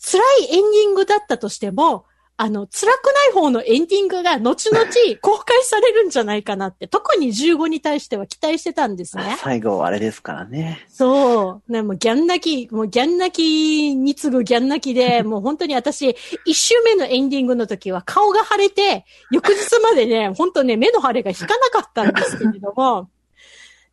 [0.01, 0.19] 辛
[0.49, 4.85] いエンディングだったとしても、あの、辛くない方のエンディングが後々
[5.21, 9.37] 公開されるんじゃないかなって、特に15に対しては期待してたんですね。
[9.39, 10.83] 最後はあれですからね。
[10.89, 11.71] そう。
[11.71, 16.15] ね、もうギャン泣き、もうギャン泣きに次ぐギャン泣きで、 もう本当に私、
[16.45, 23.09] 一周目のエンディングの時は顔が腫れて、翌日までね、本当ね、目の腫れが引かなかったんですけれども、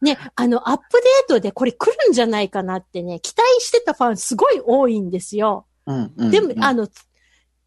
[0.01, 5.67] ね、あの、アップデートでこれ来るんじゃないかなってね、期待してたファンすごい多いんですよ。
[5.87, 6.89] うんうん、でも、あの、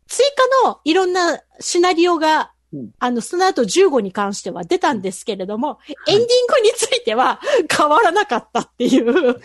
[0.08, 0.26] 追
[0.64, 6.28] 加のいろんなシナリオが、うんあの、その後15に関しては出たんですけれども、エンディング
[6.62, 7.40] については
[7.70, 9.36] 変わらなかったっていう。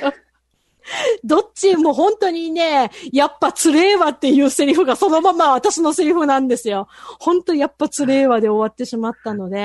[1.24, 6.88] どっちも本当にね、やっぱつれえわっていうセリフがそのまま私のセリフなんですよ。
[7.18, 9.58] 本当やっぱつれえわで終わってしまったので、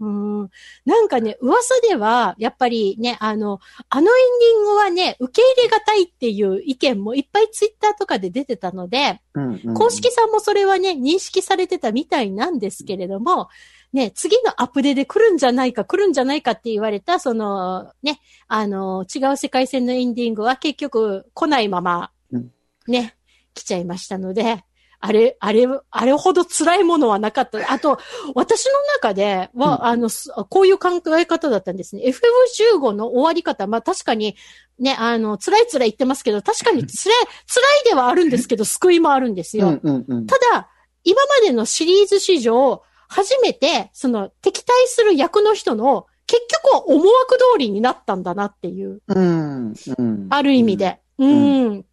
[0.00, 0.50] うん。
[0.84, 9.74] なんかね、噂では、やっぱりね、あの、あのエンディングはね、受け入れがたいっていう意見もいっぱいツイッターとかで出てたので、うんうん。
[9.74, 13.48] 公式さんもそれはね、認識されてたみたいなんですけれども、
[13.92, 22.50] ね、次のアップデで来るんじゃないか、来るんじゃないかって言われた、その、ね、あの、違う世界線のエンディングは結局来ないままうん、
[22.88, 23.16] ね、
[23.54, 24.64] 来ちゃいましたので、
[25.06, 27.70] あれ、あれ、あれほど辛いものはなかった。
[27.70, 27.98] あと、
[28.34, 32.04] 私の中では、うんあの、すこういう考え方だったんですね。
[32.06, 34.34] FF15 の終わり方、まあ確かに、
[34.78, 37.14] ね、あの、辛い辛い言ってますけど、確かに 辛い、
[37.46, 39.68] 辛いではあるんですけど、救いもあるんですよ。
[39.68, 40.26] うんうんうん。
[40.26, 40.70] ただ、
[41.04, 50.26] 今までのシリーズ史上、初めて、その、敵対する役の人の、結局は思惑通りになったんだなっていう、うんうん。
[50.30, 50.98] ある意味で。
[51.18, 51.84] うん。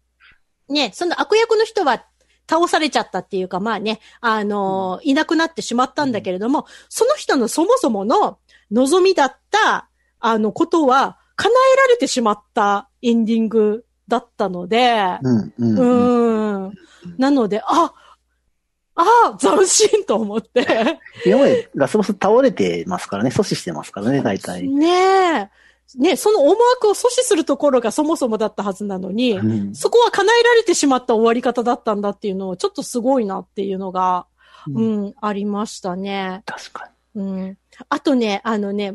[0.70, 2.06] ね、その悪役の人は
[2.52, 8.38] 倒されちゃったっていうか、まあね、あのーいなくなってしまったんだけれども、その人のそもそもの
[8.70, 9.88] 望みだった、
[10.20, 16.68] あの、ことは、叶えられてしまったエンディングだったので、うんうんん。
[16.68, 16.72] ん。
[17.16, 17.92] なので、あ、
[18.94, 21.00] あ斬新と思って。
[21.24, 24.68] 今までラスボス倒れてますからね、阻止してますからね、大体。
[24.68, 25.50] ねえ。
[25.98, 34.26] ねその思惑を阻止するところがそもそもだったはずなのに、うんそこは叶えられてしまった終わり方だったんだっていうのを、ちょっとすごいなっていうのが、
[34.68, 36.42] ううんん、ありましたね。
[36.46, 37.58] 確かうん。
[37.88, 38.94] あとね、あのね、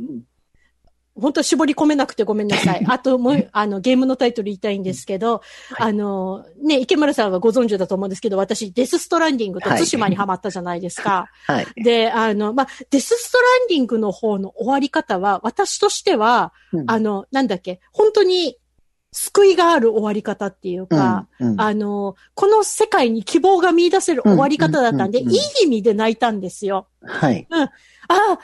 [1.20, 2.86] 本当絞り込めなくてごめんなさい。
[2.88, 5.42] あともう、あの、ゲームのタイトル言いたいんですけど、
[5.78, 11.28] あの、ね、池村さんはご存知だと思うんですけど、私、デスストランディングとはい対馬にハマったじゃないですか。
[11.50, 11.56] に。
[11.56, 11.84] はい。
[11.84, 18.58] で、あの、まあ、デスストランディングの方の終わり方は、私としては、うんあの、なんだっけ、本当に
[19.12, 26.88] 救いがある終わり方っていうか、うんうんあの、この世界に希望が見出せる終わり方だったんで、うんうんうんうんいい意味で泣いたんですよ。
[27.02, 27.48] はい。
[27.50, 27.70] あ
[28.10, 28.40] あ、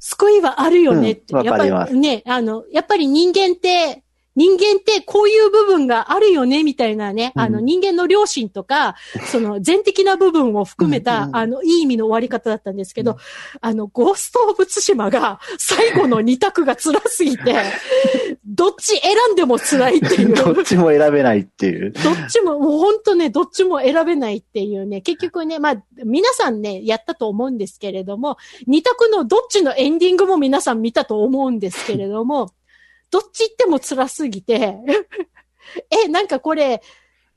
[0.00, 1.32] 救いはあるよねって。
[1.32, 4.02] うんわやっぱかりね、あの、やっぱり人間って、
[4.36, 7.42] 人間ってこういう部分があるよね、みたいなね、うん。
[7.42, 8.94] あの人間の良心とか、
[9.30, 11.36] その全的な部分を含めた、うんうん。
[11.36, 13.18] あの、いい意味の終わり方だったんですけど、
[13.60, 17.54] あの、ゴースト・オブ・ツシマが最後の二択が辛すぎて、
[18.52, 20.34] どっち選んでも辛いっていう。
[20.34, 21.92] どっちも選べないっていう。
[21.92, 32.50] どっちも、もう本当ね、どっちも選べないっていうね、結局ね、まあ、皆さんね、やったと思うんですけれども、二択のどっちのエンディングも皆さん見たと思うんですけれども、
[33.12, 34.76] どっち行っても辛すぎて、
[36.04, 36.82] え、なんかこれ、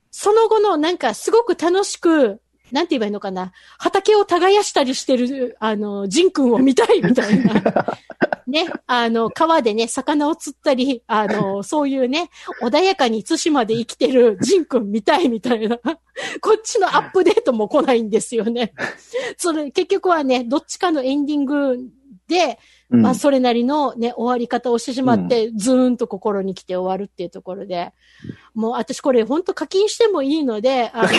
[0.10, 2.40] その後のなんかすごく楽しく、
[2.74, 7.62] なんて言えばいいのかな、畑を耕したりしてる、あの、ジン君を見たいみたいな。
[8.48, 12.32] ね、あの、川でね、魚を釣ったり、あの、そういうね、
[12.64, 15.78] 穏やかに対馬で生きてるジン君見たいみたいな。
[16.42, 18.74] こっちのアップデートも来ないんですよね。
[19.38, 21.78] それ、結局はね、どっちかのエンディング
[22.28, 22.58] で、
[22.90, 27.94] うんまあ、それなりのね、終わり方をしてしまって、ズーンと心に来て終わるっていうところで、
[28.54, 31.10] もう私これ本当課金してもいいので、あの、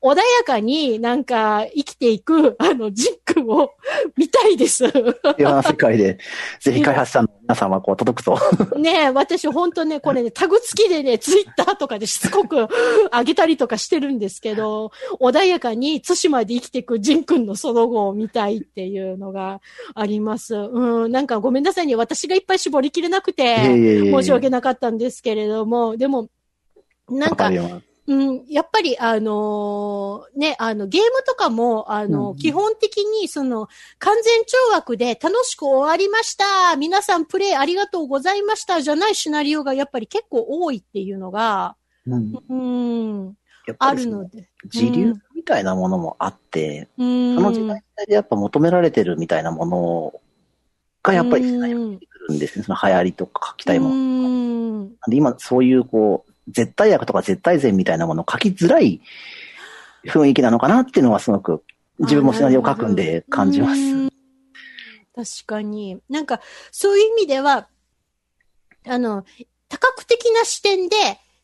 [0.00, 3.70] お 穏やかになんか生きていく、あの、ジン君を
[4.16, 4.88] 見たいです。
[4.88, 6.18] 平和な世界で、
[6.60, 8.38] ぜひ開発者の皆さんはこう届くと。
[8.76, 12.68] ねえ、私本当ね、これね、タグ付きでね、ツイッターとかでしつこく
[13.12, 19.60] 上げたりとかしてるんですけど、穏やかに対馬で生きていくジン君のその後を見たいっていうのが
[19.94, 20.56] あります。
[20.56, 26.28] うん、なんかごめんなさいね、私がいっぱい絞りきれなくて、申し訳なかったんですけれども、でも、
[27.18, 27.50] なんか
[28.08, 33.68] うん、やっぱり、あのーね、あの、ゲームとかも、あの、うん基本的に、その、
[34.00, 42.32] 完全懲悪で楽しく終わりました皆さんプレイありがとうございましたじゃないシナリオがやっぱり結構多いっていうのが、うん。
[42.48, 43.36] うん、
[43.68, 44.48] やっぱあるので。
[44.66, 47.36] 時流みたいなものもあって、うん。
[47.36, 50.20] その時代でやっぱ求められてるみたいなもの
[51.04, 52.64] がやっぱり出てくるんですね。
[52.64, 53.94] その流行りとか書きたいもの。
[53.94, 53.98] う
[54.84, 54.88] ん。
[55.08, 59.00] で今そういうこう、絶対悪とか絶対善みたいなものを書きづらい
[60.06, 61.62] 雰囲気なのかなっていうのはすごく
[61.98, 63.80] 自分もシナリオ書くんで感じます。
[63.80, 64.12] うん
[65.14, 66.00] 確かに。
[66.08, 67.68] なんか、そういう意味では、
[68.86, 69.24] あの、
[69.68, 70.96] 多角的な視点で、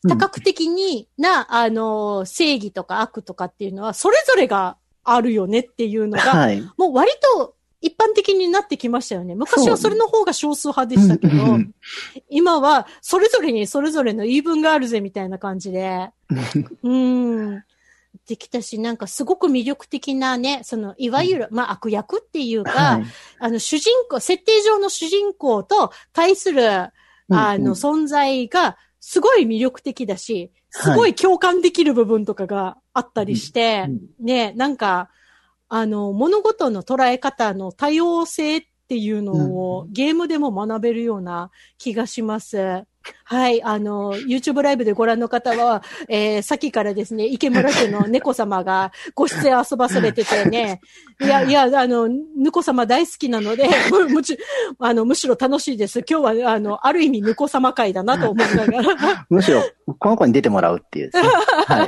[0.07, 6.61] 多角的にな、あの、正義とか悪とかっていうのは、それぞれがあるよねっていうのが、はい。
[6.77, 9.35] もう割と一般的になってきましたよね。
[9.35, 11.73] 昔はそれの方が少数派でしたけど、うん
[12.29, 16.09] 今はそれぞれにそれぞれの言い分があるぜみたいな感じで、
[16.83, 17.63] うん。
[18.27, 23.03] できたし、なんかすごく魅力的なね、その、いわゆる、まあ悪役っていうか、はい。
[23.39, 26.91] あの主人公、設定上の主人公と対する、あ
[27.29, 27.63] うん。
[27.63, 34.25] の、存在がすごい魅力的だし、すごい共感できる部分とかがあったりして、うん。
[34.25, 35.09] ね、なんか、
[35.69, 39.35] あの、物事の捉え方の多様性っていうの
[39.77, 42.85] をゲームでも学べるような気がします。
[43.23, 50.81] はい、あの、YouTube ライブでご覧の方は、えー、さっきからですね、池村家の猫様がご出演遊ばされててね、
[51.21, 54.37] いや、いや、あの、猫様大好きなので、 む、むち、
[54.79, 56.03] あの、むしろ楽しいです。
[56.09, 59.61] 今日は、あの、ある意味猫様会だなと思いながら、 むしろ、
[59.99, 61.21] この子に出てもらうっていうね。
[61.67, 61.87] はい。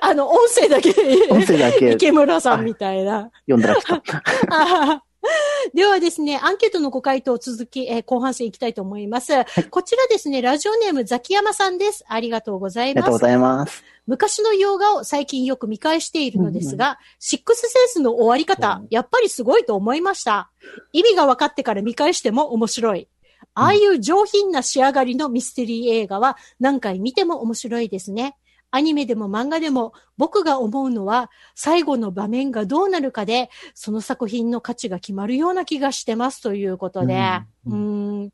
[0.00, 0.90] あの、音声だけ、
[1.30, 3.30] 音声だけ池村さんみたいな。
[3.48, 5.03] 読んだら来た。
[5.74, 9.32] ではですね、アンケートのご回答続き、えー後半戦いきたいと思います。
[9.70, 12.04] こちらですね、ラジオネームザキヤマさんです。
[12.06, 13.04] ありがとうございます。
[13.04, 13.82] ありがとうございます。
[14.06, 20.50] 昔の洋画を最近よく見返しているのですが、シックスセンスの終わり方、やっぱりすごいと思いました。
[20.92, 23.08] 意味が分かってから見返しても面白い。
[23.54, 28.36] ああいう上品な仕上がりのミステリー映画は何回見ても面白いですね。
[28.74, 37.14] アニメでも漫画でも僕が思うのは最後の場面がどうなるかでその作品の価値が決まるような気がしてますということで、
[37.66, 38.30] ううんん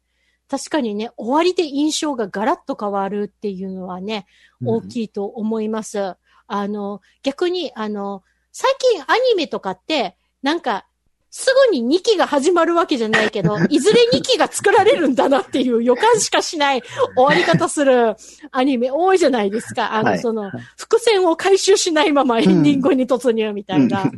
[0.49, 4.27] 確かにね、終わりで印象がガラッと変わるっていうのはね、
[4.65, 4.89] 大い。
[4.89, 6.17] きいと思います。
[6.49, 10.87] あの、逆に、あの、最近アニメとかって、なんか、
[11.31, 16.83] すぐに2期が始まるわけじゃないけど、 いずれ2期が作られるんだなっていう予感しかしない
[17.17, 18.17] 終わり方する
[18.51, 19.95] アニメ多いじゃないですか。
[19.95, 24.11] あの、はいその、伏線を回収しないままエンディングに突入みたいな。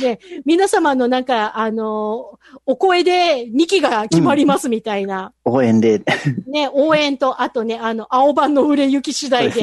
[0.00, 6.02] で、皆様のなんか、あの、お声で2期が決まりますみたいな、応援で。
[6.46, 9.60] ね、応援と、あとね、あの、青版の売れ行き次第で。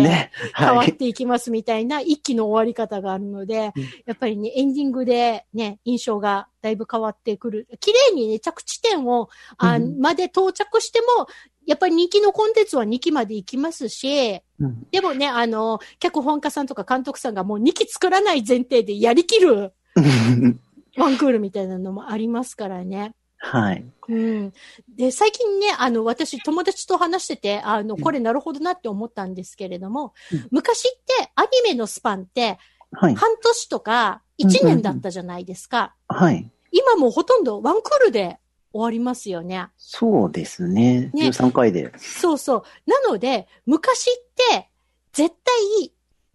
[0.55, 0.93] 変わっはい。
[0.93, 7.67] ていきますみたいな一期の終わり方があるので、うんやっぱりね、エンディングでね、印象がだいぶ変わってくる。
[7.79, 11.27] 綺麗にね、着地点を、あうんまで到着しても、
[11.65, 19.73] やっぱり2期のコンテンツは2期まで行きますし、うんでもね、あの、脚本家さんとか監督さんがもう2期作らない前提でやりきる
[20.97, 23.13] ワンクールみたいなのもありますからね。
[23.37, 23.85] はい。
[24.09, 24.53] うん。
[24.95, 32.57] で、最近ね、あの、私、友達と話してて、あの、これなるほどなって思ったんですけれども、うん昔ってアニメのスパンって、
[32.91, 33.15] はい。
[33.15, 35.95] 半年とか1年だったじゃないですか。
[36.07, 36.49] はい。
[36.71, 38.39] 今もうほとんどワンクールで
[38.71, 39.67] 終わりますよね。
[39.77, 41.09] そうですね。
[41.13, 41.91] ね13回で。
[41.97, 42.63] そうそう。
[42.85, 44.13] なので、昔っ
[44.51, 44.69] て、
[45.13, 45.93] 絶対、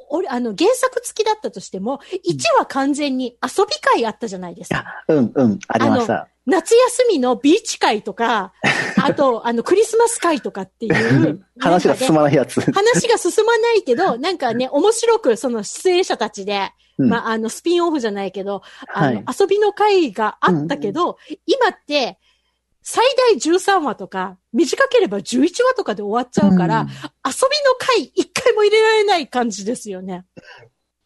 [0.09, 4.85] 俺、あの、原作付きだったとしても、1は完全に遊び会あったじゃないですか。
[5.09, 6.29] あ、うん、うん、ありました。
[6.45, 8.53] 夏休みのビーチ会とか、
[9.01, 11.47] あと、あの、クリスマス会とかっていう。
[11.61, 12.61] 話が進まないやつ。
[12.61, 17.09] 話が進まないけど、なんかね、面白くその出演者たちで、うん。
[17.09, 19.25] まあ、あの、スピンオフじゃないけど、あの、はい。
[19.41, 22.19] 遊びの会があったけど、今って、
[22.83, 26.89] 最大13話とか、短ければ11話とかで終わっちゃうから、うん。
[26.89, 27.05] 遊びの
[27.79, 30.25] 会一回も入れられない感じですよね。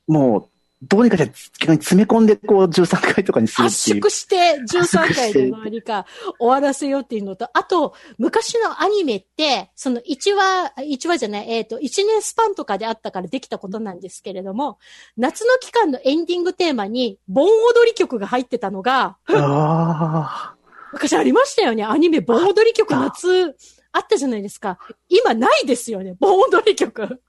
[0.07, 4.03] もう、どうにかして逆に詰め込んで、こう、13回とかにする圧っていう。
[4.03, 6.07] 縮して13回で何か
[6.39, 14.79] 終わらせようっていうのと、あと、昔のアニメって、その1話、1話じゃない、えっ、と、1年スパンとかであったからできたことなんですけれども、
[15.17, 20.55] 夏の期間のエンディングテーマに、盆踊り曲が入ってたのが、あ
[20.93, 21.85] 昔ありましたよね。
[21.85, 23.57] アニメ盆踊り曲夏、
[23.93, 24.79] あったじゃないですか。
[25.09, 26.15] 今ないですよね。
[26.21, 27.23] 盆踊り曲。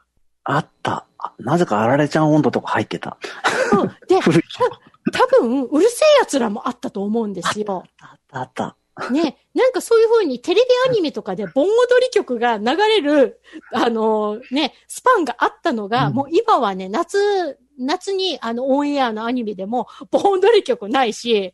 [0.47, 1.05] あ、あった。
[1.19, 3.17] あなぜかあられちゃん温度とか入ってた。
[3.69, 4.43] そうで、 古い。
[5.11, 7.83] 多分、うるせえ奴らもあったと思うんですよ。
[7.99, 8.75] あった、あった。
[9.11, 11.69] ね、なんかそういう風にテレビアニメとかで盆踊
[12.01, 13.39] り曲が流れる、
[13.71, 21.53] あのね、スパンがあったのが、うんもう今はね、夏、夏にあのオンエアのアニメでも盆踊り曲ないし、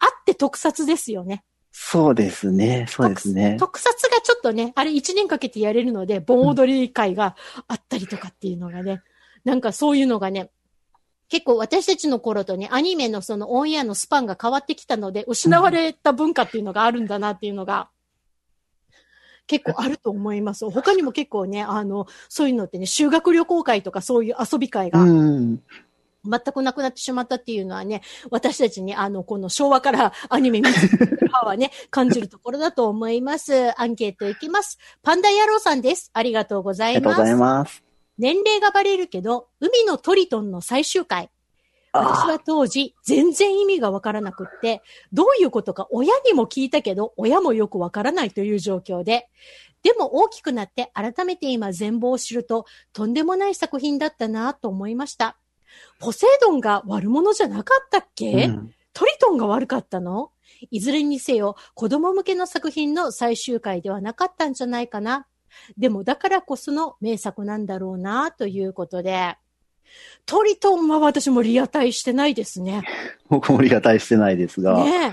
[0.00, 1.44] あって特撮ですよね。
[1.82, 2.86] そうですね。
[2.88, 3.56] そうですね。
[3.58, 7.34] 特撮がちょっとね、あれ1年かけてやれるので、盆踊り会が
[7.66, 9.02] あったりとかっていうのがね、
[9.44, 10.50] なんかそういうのがね、
[11.30, 17.88] 結構私たちの頃とね、アニメのそのオンエアのスパンが変わってきたので、失われた文化っていうのがあるんだなっていうのが、
[19.46, 20.70] 結構あると思います。
[20.70, 25.62] 他にも結構ね、あの、そういうのってね、修学旅行会とかそういう遊び会がうん。
[26.24, 33.80] 全くなくなってしまったっていうのはね、私たちにあの、この昭和からアニメ見てる派はね、 感じるところだと思います。
[33.80, 34.78] アンケートいきます。
[35.02, 36.10] パンダ野郎さんです。
[36.12, 36.96] ありがとうございます。
[36.96, 37.82] ありがとうございます。
[38.18, 41.30] 年齢がバレるけど、海のトリトンの最終回。
[41.92, 49.28] 私は当時、全然意味がわからなくって、どういうことか親にも聞いたけど、親もよくわからないという状況で、
[49.82, 55.36] でも大きくなって改めて今全貌を知ると、とんでもない作品だったなと思いました。
[55.98, 60.30] ポセイドンが悪者じゃなかったっけ、うんトリトンが悪かったの？
[60.70, 65.26] いずれにせよ、子供向けの作品の最終回ではなかったんじゃないかな。
[65.78, 69.36] でもだからこその名作なんだろうな、ということで。
[70.26, 72.82] トリトンは私もリアタイしてないですね。
[73.28, 74.84] 僕もリアタイしてないですが。
[74.84, 75.12] ねえ。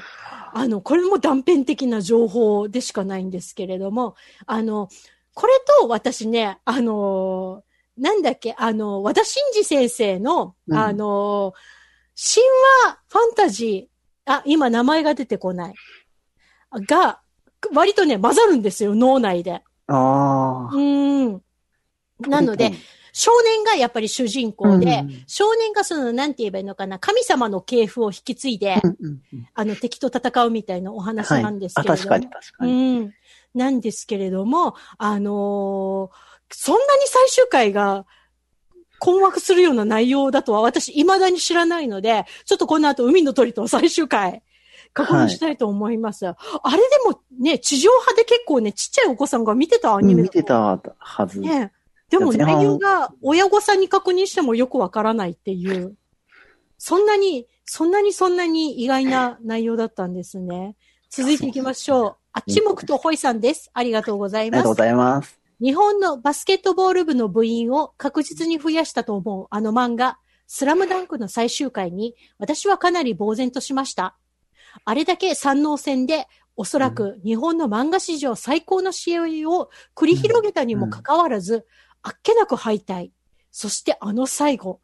[0.53, 4.89] あの、これも断片的な情報でしかないんですけれども、あの、
[5.34, 7.64] これと私ね、あの、
[7.98, 11.54] なんだっけ、あの、和田真二先生の、うんあの、
[12.16, 12.45] 神
[12.88, 15.76] 話ファンタジー、あ、今名前が出てこない。
[16.88, 17.22] が、
[17.74, 19.54] 割とね、混ざるんですよ、脳内で。
[19.54, 20.70] ああ。
[20.72, 21.41] うーん。
[22.22, 22.72] なので、
[23.14, 31.98] 少年がやっぱり主人公で、うん少年がその、なんて言えばいいのかな、神様の系譜を引き継いで、うんうんうんあの、敵と戦うみたいなお話はいなんですけあ、れども。
[31.98, 33.00] 確かに確かうに。
[33.00, 33.14] ん。
[33.56, 38.06] なんですけれども、あのーそんなに最終回が
[39.00, 44.43] 困惑するような内容だとは私未だに知らないので、ちょっとこの後海の鳥と最終回、
[44.93, 46.28] 確認したいと思います。
[46.28, 46.36] あ
[46.72, 51.39] れでもね、地上波で結構ね、ちっちゃいお子さんが見てたアニメだと見てたはず。
[51.39, 51.72] ね
[52.10, 55.95] でも内容が親御さんに確認してもよくわからないっていう、
[56.78, 60.76] そんなに、そんなにそんなに意外な内容だったんですね。
[61.10, 62.16] 続いていきましょう。
[62.32, 63.70] あっちもくとほいさんです。
[63.74, 64.60] ありがとうございます。
[64.60, 65.37] ありがとうございます。
[65.60, 74.18] 日本のバスケットボール部の部員を確実に増やしたと思うあの漫画、スラムダンクの最終回に私はかなり呆然としました。
[74.86, 81.66] あれだけ三能戦でおそらく日本の漫画史上最高の試合を繰り広げたにもかかわらず、
[82.03, 83.10] あっけなく敗退。
[83.51, 84.80] そしてあの最後、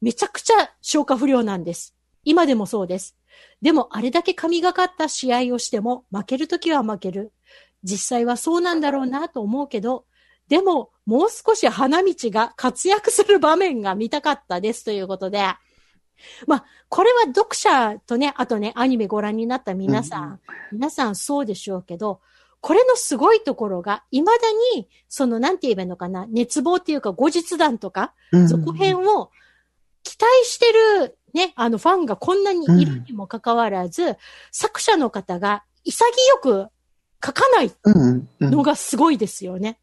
[0.00, 1.94] めちゃくちゃ消化不良なんです。
[2.24, 3.16] 今でもそうです。
[3.60, 7.32] でもあれだけ神がかった試合をしても負けるときは負ける。
[7.82, 10.06] 実際はそうなんだろうなと思うけど、
[10.48, 15.42] でももう少し花道が活躍する場面が見たかったですということで、
[16.46, 20.40] まあ、これは読者とね、あとね、アニメご覧になった皆さん、うん。
[20.72, 22.20] 皆さんそうでしょうけど、
[22.60, 24.32] これのすごいところが、未だ
[24.76, 28.46] に、その、なんて言えばいいのかな、熱望っていうか後日談とか、うん。
[28.46, 29.30] 続編を
[30.02, 30.66] 期待して
[31.02, 34.16] るね、あのファンがこんなにいるにもかかわらず、
[34.52, 36.04] 作者の方が潔
[36.40, 36.68] く
[37.24, 38.50] 書かないうんうん。
[38.50, 39.78] のがすごいですよね。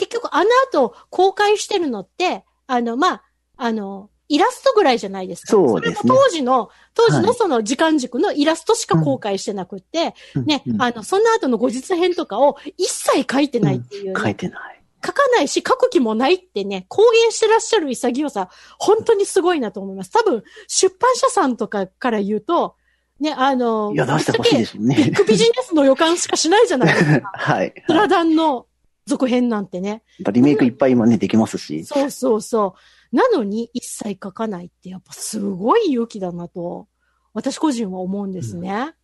[0.00, 3.22] 結局あの後公開してるのって、あの、まあ、
[3.58, 5.48] あの、イラストぐらいじゃないですか。
[5.50, 10.14] そうですねそれも当時の、当時はいのその時間軸のイラストしか公開してなくって、
[10.46, 14.82] ね、うんあの、その後の後日編とかを一切書いてないっていうね、書いてない。
[15.04, 18.48] 書かないし、書く気もないってね、公言してらっしゃる潔さ、
[18.78, 20.10] 本当にすごいなと思います。
[20.10, 22.76] 多分、出版社さんとかから言うと、
[23.20, 25.16] ね、あの、いや、出してほしいでしょうビねッ。
[25.16, 27.30] グビジネスの予感しかしないじゃないですか。
[27.36, 27.74] はい。
[27.86, 28.66] スラダンの
[29.06, 30.02] 続編なんてね。
[30.32, 31.84] リメイクいっぱい今ね、できますし。
[31.84, 32.74] そうそうそ
[33.12, 33.16] う。
[33.16, 36.88] なのに一切書かないってやっぱすごい勇気だなと、
[37.32, 38.94] 私個人は思うんですね。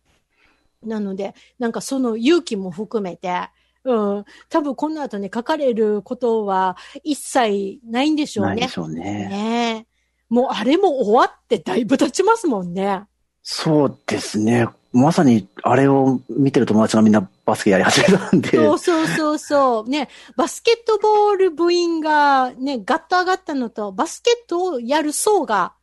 [0.83, 3.49] なので、なんかその勇気も含めて、
[3.83, 8.49] うん、多分この後ね、書かれることは一切ないんでしょうね。
[8.51, 9.01] ないでしょうね。
[9.01, 9.97] ねえ
[10.29, 13.03] もうあれも終わってだいぶ経ちますもんね。
[13.43, 14.67] そうですね。
[14.91, 18.49] まさに、あれを見てる友達がみんなバスケやり始めたんで。
[18.49, 19.89] そうそうそうそう。
[19.89, 25.73] ね、バスケットボール部員がね、ガッと上がったのと、バスケットをやる層が、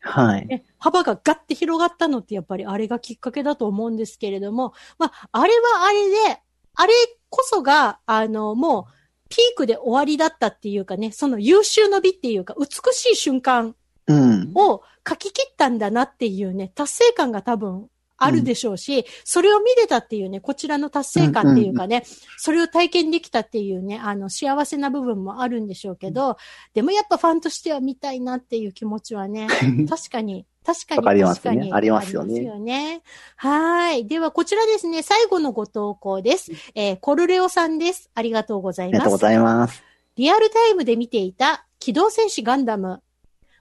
[0.00, 0.46] はい。
[0.46, 6.42] ね、幅がガッて広がったのってやっぱりあれがきっかけだと思うんですけれども、まあ、あれはあれで、
[6.74, 6.92] あれ
[7.30, 8.84] こそが、あの、もう、
[9.30, 13.74] ピークで終わりだったっていうかね、その優秀の美っていうか、美しい瞬間
[14.06, 14.52] うん。
[14.54, 22.04] を書き切ったんだなっていうね、達成感が多分あるでしょうし、それを見れたっていうね、こちらの達成感っていうかね、
[22.38, 26.36] それを体験できたっていうね、あの、幸せな部分もあるんでしょうけど、
[26.74, 29.48] でもやっぱファンとしては見たいなっていう気持ちはね、
[29.88, 31.72] 確かに、確かに、わかりますね確かに。
[31.72, 33.02] ありますよねありますよね
[33.36, 34.06] はい。
[34.06, 36.52] では、こちらですね、最後のご投稿です。
[36.74, 38.10] えーコルレオさんです。
[38.14, 38.94] ありがとうございます。
[38.94, 39.82] ありがとうございます。
[40.16, 43.02] リアルタイムで見ていた機動戦士ガンダム。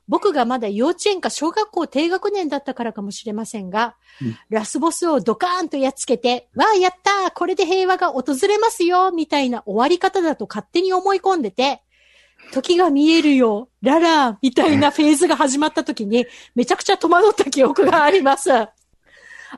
[0.08, 11.82] 僕がまだ幼稚園か小学校低学年だったからかもしれませんが、うんラスボスをドカーンとやっつけて、わあ、やったーこれで平和が訪れますよみたいな終わり方だと勝手に思い込んでて、
[12.52, 16.26] 時が見えるよ、ララーみたいなフェーズが始まった時に、
[16.56, 18.52] めちゃくちゃ戸惑った記憶があります。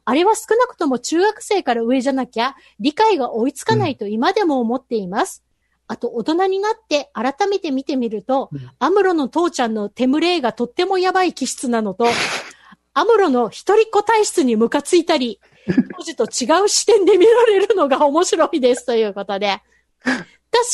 [0.04, 5.45] あれは少なくとも中学生から上じゃなきゃ理解が追いつかないと今でも思っています。
[5.88, 8.70] あと、大人になって改めて見てみると、うん。
[8.80, 12.06] アムロの父ちゃんのテムレイがとってもやばい気質なのと、
[12.94, 15.40] アムロの一人っ子体質にムカついたり、
[15.98, 19.62] 当時と違う視点で見られるのが面白いですということで。
[20.04, 20.24] 確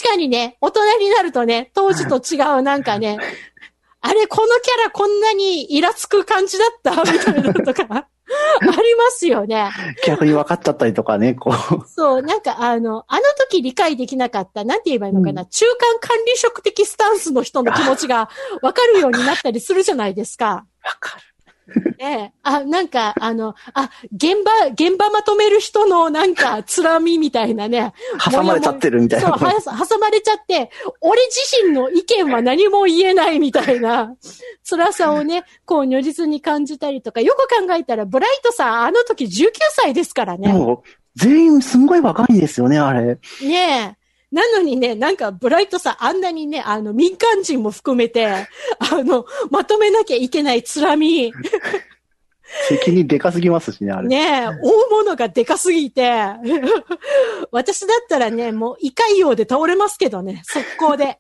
[0.10, 3.18] かにね、大人になるとね、当時と違うなんかね、
[4.02, 7.12] あれ、このキャラこんなにイラつく感じだった？
[7.12, 8.08] みたいなのとか、
[8.62, 9.70] ありますよね。
[10.06, 11.88] 逆に分かっちゃったりとかね、こう。
[11.88, 18.30] そう、なんかあの、あの時理解できなかった、なんて言えばいいのかな、中間管理職的スタンスの人の気持ちが
[18.62, 20.66] わかるようになったりするじゃないですか。
[20.84, 21.31] わかる。
[22.00, 22.32] ええ。
[22.44, 27.94] あ、なんか、あの、あ、現場、現場まとめる人のなんか、 つらみみたいなね。
[28.24, 29.36] 挟まれちゃってるみたいそう、な。
[29.38, 34.16] はや挟まれちゃって、俺自身の意見は何も言えないみたいな、
[34.68, 40.52] 辛さをね、こう、如実に感じたりとか、よく考えたら、ブライトさん、あの時19歳ですからね。
[40.52, 43.20] もう、全員すんごい若いんですよね、あれ。
[43.42, 44.01] ねえ。
[44.32, 48.26] なのにね、なんか、ブライトさん、あんなにね、あの、民間人も含めて、
[48.80, 51.34] あの、まとめなきゃいけないつらみ、
[52.68, 54.08] 責任でかすぎますしね、あれ。
[54.08, 56.12] ねえ、大物がでかすぎて、
[57.52, 61.20] 私だったらね、もう胃潰瘍で倒れますけどね、速攻で。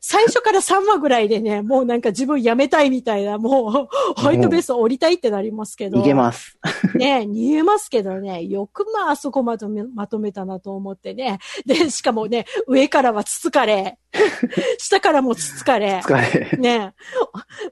[0.00, 3.88] 最初から3話ぐらいでね、もうなんか自分辞めたいみたいな、もう、ホ
[4.26, 6.00] ワイトベース降りたいってなりますけど。
[6.00, 6.58] 逃げます。
[6.94, 11.38] ね逃げますけどね、よくまああそこまとめ、まとめたなと思ってね。
[11.66, 13.98] で、しかもね、上からはつつかれ、
[14.78, 16.00] 下からもつつかれ。
[16.04, 16.58] 疲れ。
[16.58, 16.94] ね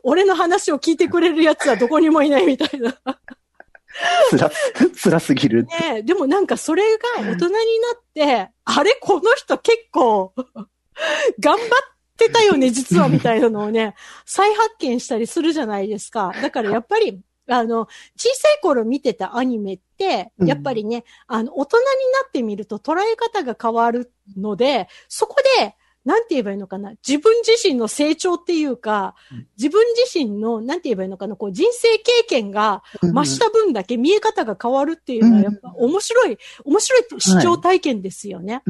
[0.03, 2.95] 俺の話を聞いてくれるやつはどこにもいないみたいな。
[4.31, 4.51] つら、
[4.95, 5.65] つらすぎる。
[5.65, 6.83] ねでもなんかそれ
[7.17, 7.59] が大人にな
[7.97, 10.33] って、あれこの人結構、
[11.41, 11.69] 頑張っ
[12.19, 13.95] てたよね、 実はみたいなのをね、
[14.27, 16.33] 再発見したりするじゃないですか。
[16.43, 29.14] だからやっぱり、あの、小さい頃見てたアニメって、やっぱりね、あの、大人になってみると捉え方が変わるので、そこで、なんて言えばいいのかな自分自身の成長っていうか、
[29.59, 37.03] 自分自身の、なんて言えばいいのかなこう、人生経験が増した分だけ見え方が変わるっていうのは、やっぱ面白い、面白い。
[37.19, 38.62] 視聴体験ですよね。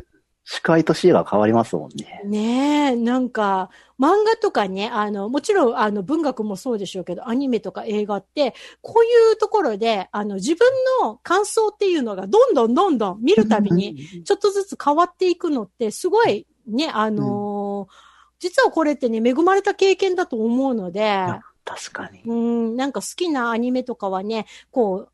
[0.50, 2.22] 視界と視野が変わりますもんね。
[2.24, 3.68] ねえ、なんか、
[4.00, 10.66] 漫画とかね、あの、もちろん、あの、文学もそうでしょうけど、アニメとか映画って、こういうところで、あの、自分
[11.02, 17.92] の感想っていうのが、どんどんどんどん見るたびに、ちょっとずつ変わっていくのって、すごい、ね、あのー
[18.40, 22.22] 実はこれってね、恵まれた経験だと思うので、あ確かに。
[22.24, 25.12] うん、なんか好きなアニメとかはね、こう、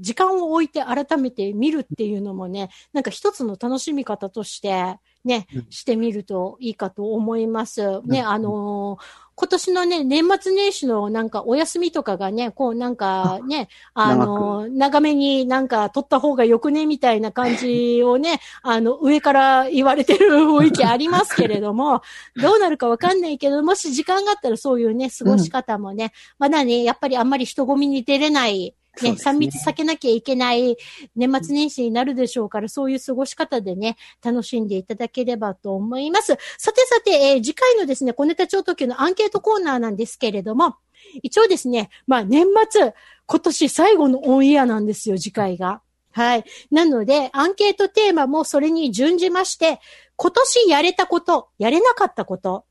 [0.00, 5.66] 時間を置いて改めて見るっていうのもね、なんか一つの楽しみ方として、ね、うん。
[5.70, 8.00] してみるといいかと思います。
[8.02, 8.28] ね、うん。
[8.28, 22.02] あのー今年のね、年末年始のなんかお休みとかがね、こうなんかね、あのー長めになんか取った方がよくね、みたいな感じをね、 あの、上から言われてる雰囲気ありますけれども、
[22.42, 28.74] どうなるかわかんないけど、もし時間があったらそういうね、過ごし方もね、まだね、やっぱりあんまり人混みに出れない、
[29.04, 30.76] ね、そうですね3密避けなきゃいけない
[31.16, 36.36] 年末年始になるでしょうから、そういう過ごし方でね、楽しんでいただければと思います。
[36.58, 40.76] さてさて、えー次回のですね、小ネタ超特急のアンケートコーナーなんですけれども、
[41.22, 42.94] 一応ですね、まあ年末、
[43.26, 45.80] 今年最後のオンエアなんですよ、次回が。
[46.12, 46.44] はい。
[46.70, 49.80] なので、アンケートテーマもそれに準じまして、
[50.16, 52.64] 今年やれたこと、やれなかったこと。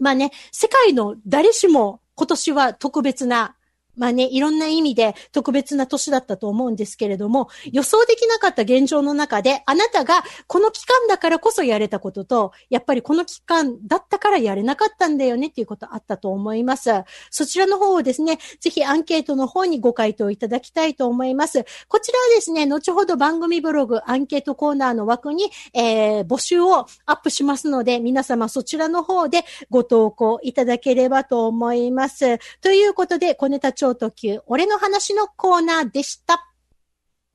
[0.00, 3.56] まあね、世界の誰しも今年は特別な、
[3.96, 16.90] まあね、いろんな意味で特別な年だったと思うんですけれども、予想できなかった現状の中で、あなたがこの期間だからこそやれたことと、やっぱりこの期間だったからやれなかったんだよねっていうことあったと思います。
[17.30, 21.64] そちらの方をですね、ぜひアンケートの方にご回答いただきたいと思います。
[21.88, 32.38] こちらはですね、後ほど番組ブログ、アンケートコーナーの枠に、えー募集をアップしますので、皆様そちらの方でご投稿いただければと思います。
[32.60, 36.48] ということで、小ネタ超特急、俺の話のコーナーでした。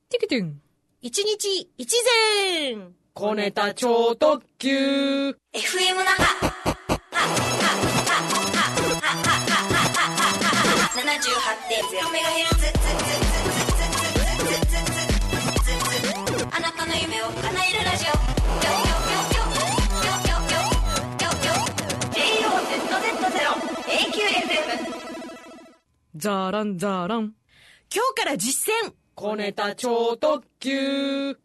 [0.08, 0.62] ティキテン。
[1.02, 1.94] 一日一
[2.70, 5.28] 善小ネタ超特急。
[5.28, 5.36] FM
[5.96, 6.54] 那覇。
[10.94, 12.56] 78.0メガヘルツ。
[16.50, 17.46] あなたの夢を叶え
[17.78, 18.14] るラジオよ
[26.16, 27.34] ザランザラン。
[27.94, 28.92] 今日から実践。
[29.14, 31.30] 小ネタ超特急。
[31.30, 31.38] 78.0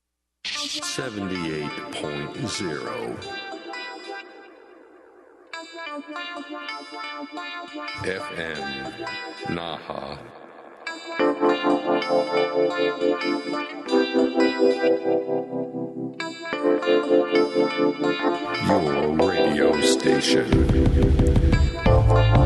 [8.03, 10.18] FM ナハ
[18.68, 20.41] よーレディオステーショ
[22.39, 22.42] ン。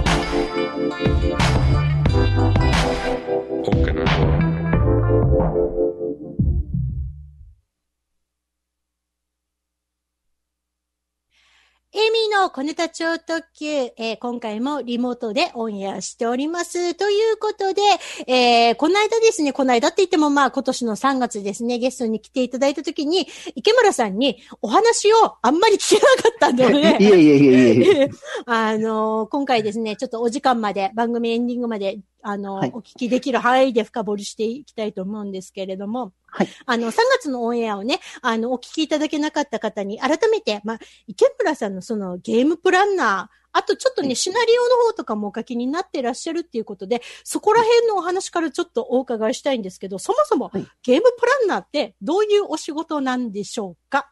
[12.48, 13.66] の小ネタ超特急、
[13.98, 16.96] えー今回もリモートでオンエアしております。
[16.96, 17.82] ということで、
[18.26, 26.02] えーこの間ですね、この間って言ってもまあ今年の3月ですね、ゲストに来ていただいたときに、池村さんにお話をあんまり聞け
[26.40, 28.10] なかったので、 いえいえいえいえいえ。
[28.48, 36.48] あの、今回ですね、ちょっとお時間まで、番組エンディングまで、あの、はいお聞きできる範囲で深掘りしていきたいと思うんですけれども、はい。
[36.66, 54.12] あの、3月のオンエアをね、あの、お聞きいただけなかった方に、改めて、まあ、池村さんのそのゲームプランナー、あとちょっとね、シナリオの方とかもお書きになってらっしゃるっていうことで、そこら辺のお話からちょっとお伺いしたいんですけど、そもそもはいゲームプランナーってどういうお仕事なんでしょうか？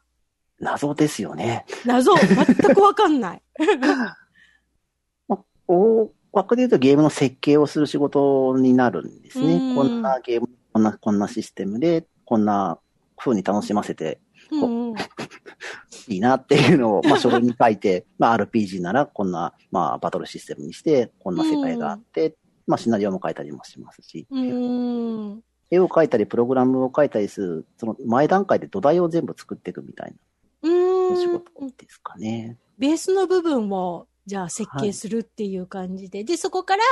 [0.60, 1.66] 謎ですよね。
[1.86, 3.44] 謎、全くわかんない。
[5.68, 9.56] 大枠で言うとゲームの設計をする仕事になるんですね。
[9.56, 12.78] うんこんなゲーム、こんな、こんなシステムで、こんな
[13.16, 14.20] 風に楽しませて
[16.10, 22.36] いいなっていうのを、 まあ、書類に書いて、まあ、RPG ならこんな、まあ、バトルシステムにして、こんな世界があって、
[22.68, 25.44] まあ、シナリオも書いたりもしますし、うーん。
[25.72, 30.14] 絵を描いたり、プログラムを書いたりする、その前段階で土台を全部作っていくみたい
[30.62, 30.70] な
[31.12, 31.32] お仕ん。
[31.32, 31.44] 事
[31.78, 32.58] ですかね。
[32.78, 36.84] ベースの部分を、じゃあ設計するっていう感じで、で、そこから、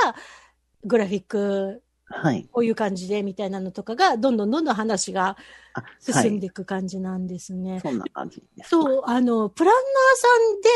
[0.84, 2.46] グラフィック、はい。
[2.52, 5.36] こういう感じで、みたいなのとかが、どんどんどんどん話が。
[5.98, 7.80] 進んでいく感じなんですね。
[7.80, 8.70] そんな感じです。
[8.70, 9.82] そう、あの、プランナー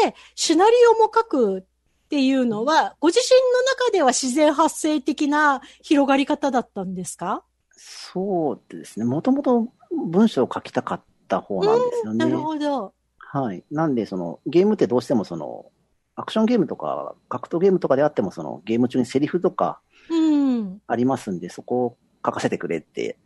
[0.00, 1.64] さんで、シナリオも書くっ
[2.08, 7.44] ていうのは、ご自身の中では自然発生的な広がり方だったんですか？
[7.76, 9.04] そうですね。
[9.04, 12.24] もともと文章を書きたかった方なんですよね。
[12.24, 12.94] なるほど。
[13.18, 13.62] はい。
[13.70, 15.70] なんで、その、ゲームってどうしてもその、
[16.18, 20.82] アクションゲームとか、格闘ゲームとかであっても、その、ゲーム中にセリフとかうん。
[20.88, 21.96] ありますんで、そこを
[22.26, 23.16] 書かせてくれって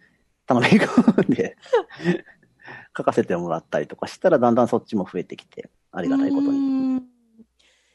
[0.47, 1.57] 頼み込んで、
[2.97, 6.59] 書かせてもらったりとかしたら、だんだんそっちも増えてきて、ありがたいことうに。
[6.59, 7.03] ん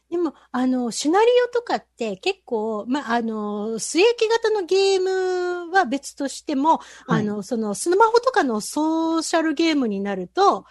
[0.09, 10.65] でも、あの、シナリオとかって結構、まあ、あの、据え置き型のゲームは別としても、はいあの、その、スマホとかのソーシャルゲームになると、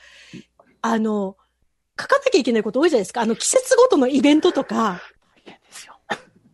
[0.82, 1.36] あの、
[1.98, 3.22] 書かなきゃいけないこと多いじゃないですか。
[3.22, 5.00] あの、季節ごとのイベントとか、
[5.44, 5.94] ですよ。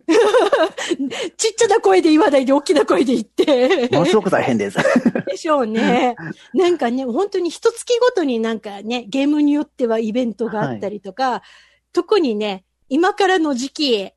[1.36, 3.88] ちっちゃな声で言わないで大きな声で言って。
[3.92, 4.78] ものすごく大変です。
[5.26, 6.14] でしょうね。
[6.54, 11.42] なんかね、本当に一月ごとになんかね、ゲームによってはイベントがあったりとか、
[11.92, 14.10] 特にね、今からの時期、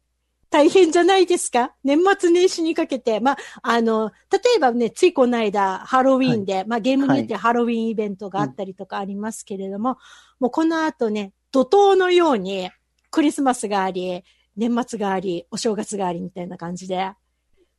[0.50, 1.74] 大変じゃないですか？
[1.84, 3.20] 年末年始にかけて。
[3.20, 9.98] まあ、あの、例えばね、ついこの間、ハロウィーンで、まあゲームによってハロウィーンイベントがあったりとかありますけれども、
[10.40, 12.70] もうこの後ね、怒涛のように
[13.12, 14.24] クリスマスがあり、
[14.56, 17.12] 年末があり、お正月がありみたいな感じで、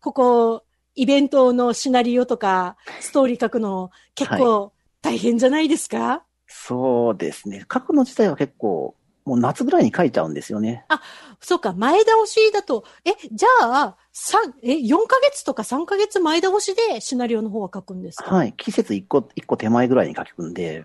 [0.00, 0.64] ここ、
[0.94, 7.66] イベントのシナリオとか、ストーリー書くの結構大変じゃないですか、そうですね。
[7.72, 8.95] 書くの自体は結構、
[9.26, 10.86] もう夏ぐらいに書いちゃうんですよね。
[11.40, 18.34] そうか、前倒しだと、え、じゃあ、三え、4ヶ月とか3ヶ月前倒しでシナリオの方は書くんですか？
[18.34, 18.54] はい。
[18.56, 20.84] 季節一個、一個手前ぐらいに書くんで、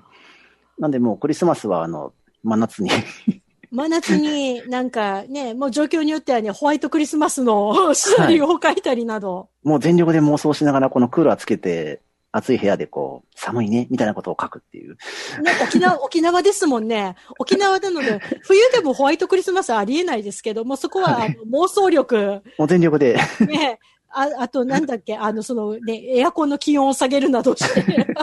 [0.79, 2.13] なんでもうクリスマスはあの、
[2.43, 2.89] 真夏に
[3.71, 9.49] 真夏になんかね、もう状況によってはね、ホワイトクリスマスのシナリオを書いたりなど。
[9.63, 12.01] もう全力で妄想しながらこのクーラーつけて、
[12.31, 14.93] 暑い部屋でこう、寒いね、みたいなことを書くっていう。
[15.41, 17.15] ね、沖縄、 沖縄ですもんね。
[17.39, 23.17] 沖縄なので、冬でもホワイトクリスマスはありえないですけども、そこは、はい妄想力、もう全力で、
[23.47, 23.79] ね、
[24.09, 28.07] ああと、なんだっけ、あの、そのね、エアコンの気温を下げるなどして。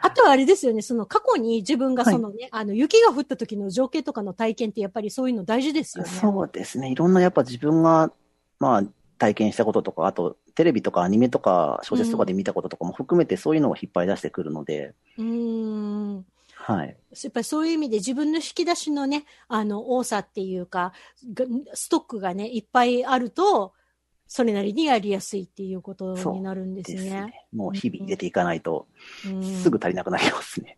[0.00, 6.10] あとはあれですよね、その過去に自分がそのね、あの、雪が降った時の情景とかの体験ってやっぱりそういうの大事ですよね。
[6.10, 6.90] そうですね。
[6.90, 8.12] いろんなやっぱ自分が、
[8.60, 8.82] まあ、
[9.18, 15.24] 体験したこととか、あと、テレビとかアニメとか小説とかで見たこととかも含めてそういうのを引っ張り出してくるので、うー
[16.18, 16.26] ん。
[16.54, 16.96] はい。
[17.22, 20.92] やっぱりそういう意味で自分の引き出しのね、あの、多さっていうか、
[21.34, 21.44] が
[21.74, 23.72] ストックがね、いっぱいあると、
[24.30, 26.96] それなりにやりやすいっていうことになるんですね。
[26.98, 27.46] ですね。
[27.54, 28.86] もう日々入れていかないと、
[29.26, 30.76] うんすぐ足りなくなりますね。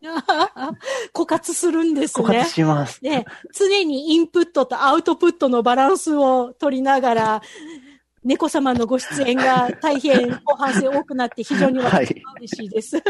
[1.12, 2.51] 枯渇するんですね枯渇。
[2.53, 3.03] します。
[3.05, 7.43] ね、常にインプットとアウトプットのバランスを取りながら、
[8.23, 13.01] 猫様のご出演が大変後半戦多くなって非常に嬉しいです。
[13.01, 13.03] で、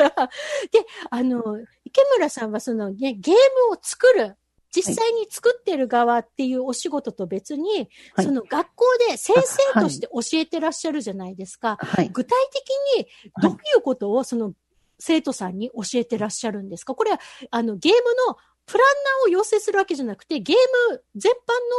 [1.10, 1.42] あの、
[1.84, 3.40] 池村さんはそのね、ゲーム
[3.74, 4.36] を作る、
[4.72, 9.34] 実際に作ってる側っていうお仕事と別に、はいその学校で先
[9.74, 11.76] 生として教えてらっしゃるじゃないですか。
[11.80, 12.08] はい。
[12.10, 13.08] 具体的に
[13.42, 14.54] どういうことをその
[15.00, 16.94] 生徒さんに教えてらっしゃるんですか？
[16.94, 17.98] これは、あの、ゲーム
[18.28, 18.86] のプラン
[19.24, 20.56] ナーを要請するわけじゃなくて、ゲー
[20.92, 21.32] ム全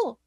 [0.03, 0.19] 般の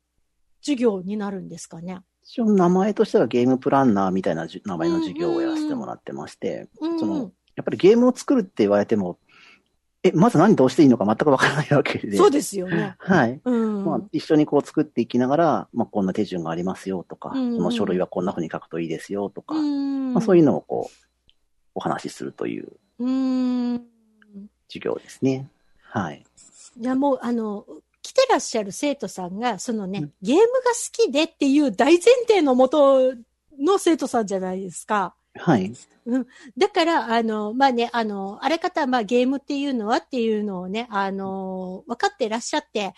[0.62, 2.00] 授業になるんですかね？
[2.34, 9.20] 一応名前としてはゲームプランナーみたいな名前の授業をやらせてもらってまして、うんその、やっぱりゲームを作るって言われても、
[10.02, 12.16] え、まず何どうしていいのか全くわからないわけで。
[12.16, 12.96] そうですよね。
[12.98, 13.40] はい。
[13.44, 13.84] うん。
[13.84, 21.30] まあ、一緒にこう作っていきながら、まあ、こんな手順がありますよとか、うんこの書類はこんな風に書くといいですよとか、うんまあ、そういうのをこう、
[21.76, 23.80] お話しするといううん。
[24.66, 25.48] 授業ですね。
[25.84, 26.24] はい。
[26.80, 27.64] いや、もう、あの、
[28.04, 33.14] 来てらっしゃる生徒さんが、そのね、うんゲームが好きでっていう大前提のもと
[33.58, 35.14] の生徒さんじゃないですか。
[35.36, 35.72] はい。
[36.56, 42.92] だから、あの、まあね、あの、あれ方、まあゲームっていうのはっていうのをね、あの、分かってらっしゃって、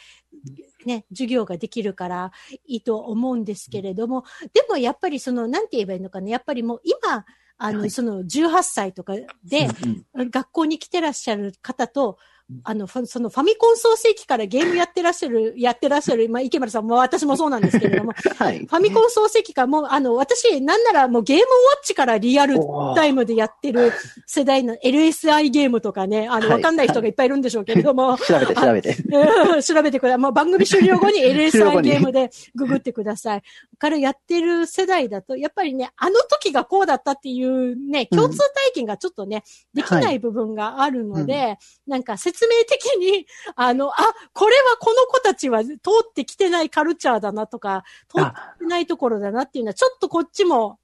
[0.84, 2.32] ね、授業ができるから
[2.66, 7.24] いいと思うんですけれども、でもやっぱりその、なんて言えばいいのかな、やっぱりもう今、
[7.58, 12.18] あの、はいその18歳とかで、うんうん学校に来てらっしゃる方と、
[12.62, 18.58] あの、そのファミコン創世記からゲームやってらっしゃる、 やってらっしゃる、まあ、池村さんも私もそうなんですけれども、はい。
[18.60, 21.46] ファミコン創世記からもう、あの、私、なんならもうゲームウォ
[21.82, 22.58] ッチからリアル
[22.94, 23.92] タイムでやってる
[24.26, 28.96] 世代の LSI ゲームとかね、あの、はいわかんない人がいっぱいいるんでしょうけれども、調べて、調べて。
[28.96, 30.18] うん調べてください。
[30.18, 33.42] もう番組終了後に LSI ゲームでググってください。
[33.78, 39.42] からやってる世代だと、やっぱりね、あの時がこうだったっていうね、うん共通体験がちょっとね、
[39.74, 43.94] できない部分があるので、なんか説明的に、あの、あ、
[44.32, 45.70] これはこの子たちは通
[46.08, 50.78] ってきてないカルチャーだなとか、通っあ、てないところだなっていうのは、ちょっとこっちも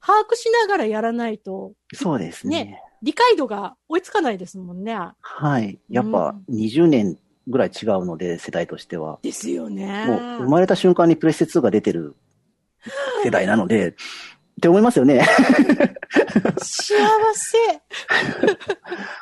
[0.00, 2.64] 把握しながらやらないと、そうですね。
[2.64, 4.96] ね理解度が追いつかないですもんね。
[5.20, 5.78] はい。
[5.88, 7.18] やっぱ20年
[7.48, 9.18] ぐらい違うので、世代としては。
[9.22, 10.06] ですよね。
[10.06, 12.14] もう生まれた瞬間にプレステ2が出てる
[13.24, 13.92] 世代なので、っ
[14.60, 15.24] て思いますよね。
[16.58, 16.94] 幸
[17.34, 17.58] せ。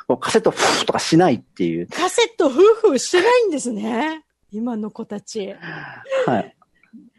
[0.07, 1.87] こうカセットフーとかしないっていう。
[1.87, 4.23] カセット夫婦してないんですね。
[4.51, 5.55] 今の子たち。
[6.25, 6.55] はい。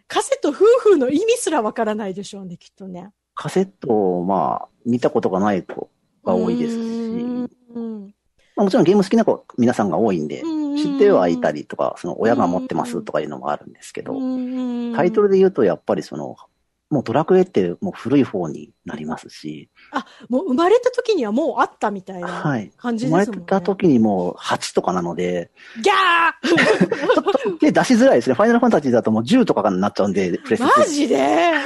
[0.08, 3.10] カセット夫婦の意味すらわからないでしょうね、きっとね。
[3.34, 5.88] カセットを、まあ、見たことがない子
[6.24, 8.14] が多いですし、うん
[8.56, 16.36] まあ、もちろんゲーム好きな子、皆さんが多いんで、うん知ってはいたりとか、その親が持ってますとかいうのもあるんですけど、うんタイトルで言うとやっぱりその、
[16.90, 19.70] もうドラクエってもう古い方になりますし、
[20.28, 22.72] もう生まれた時にはもうあったみたいなはい。
[22.76, 23.44] 感じ生ですもんね。
[23.48, 28.34] まれた時にもう8とかなので、ギャー で、出しづらいですね。
[28.34, 31.52] ファイナルファンタジーだともう10とかになっちゃうんで、プレステマジで？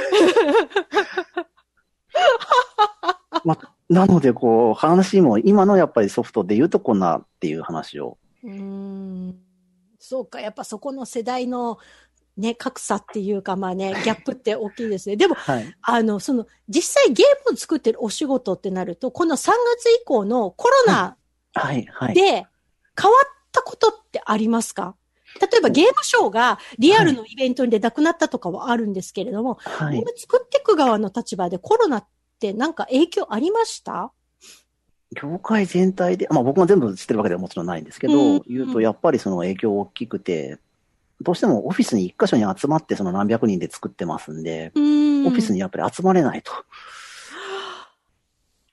[3.43, 8.17] まあ、なので、こう、話も、今のやっぱりソフトで言うとこんなっていう話を。
[8.43, 9.35] うーん
[9.99, 11.79] そうか、やっぱそこの世代の
[12.37, 15.15] ね、格差っていうか、まあね、ギャップって大きいですね。
[15.15, 15.75] でも、はい。
[15.81, 21.17] あの、その、実際ゲームを作ってるお仕事ってなると、この3月以降のコロナ。
[22.13, 22.47] で変わっ
[23.53, 24.97] たことってありますか？
[25.39, 30.11] 例えばゲームショーがリアルのイベントでなくなったとかはあるんですけれども、はいゲーム。
[30.17, 32.07] 作っていく側の立場でコロナっ
[32.41, 34.11] てなんか影響ありました？
[35.15, 40.57] 業界全体で、まあ僕も全部知ってるわけではもちろんないんですけど、うん言うとやっぱりその影響大きくて、
[41.21, 46.51] どうしてもオフィスに一箇所に集まってその何百人で作ってますんで、んオフィスにやっぱり集まれないと。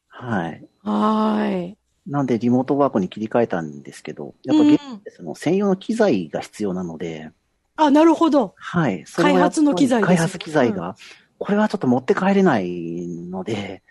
[0.08, 0.64] はい。
[0.82, 1.78] はーい。
[2.06, 7.30] なんでリモートワークに切り替えたんですけど、やっぱゲームってその専用の機材が必要なので、
[7.76, 8.54] あ、なるほど。
[8.56, 9.04] はい。
[9.04, 10.96] 開発の機材です開発機材が、
[11.38, 13.82] これはちょっと持って帰れないので、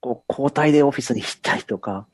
[0.00, 2.06] こう交代でオフィスに行ったりとか、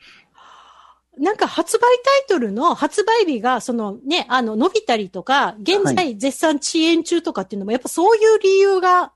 [1.19, 1.93] なんか発売タイ
[2.29, 9.13] トルの発売日が、そのね、あの、伸びたりとか、現は在絶賛遅延中とかっていうのも、やっぱそういう理由が、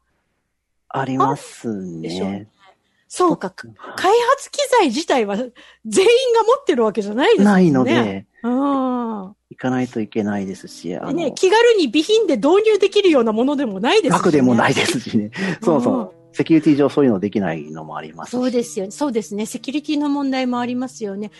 [0.91, 2.49] ありますね。
[3.09, 3.67] そうか、開
[4.37, 5.51] 発機材自体は全員
[6.35, 7.45] が持ってるわけじゃないですね。
[7.45, 9.35] ないので、うん。
[9.51, 14.19] いかないといけないですし、あの、ね、気軽に備品で導入できるようなものでもないですし、ね。
[14.19, 15.31] 額でもないですしね。
[15.63, 18.33] そもそも、セキュリティ上そういうのできないのもありますし。
[18.33, 18.91] そうですよ。
[18.91, 19.47] そうですね。
[19.47, 21.31] セキュリティの問題もありますよね。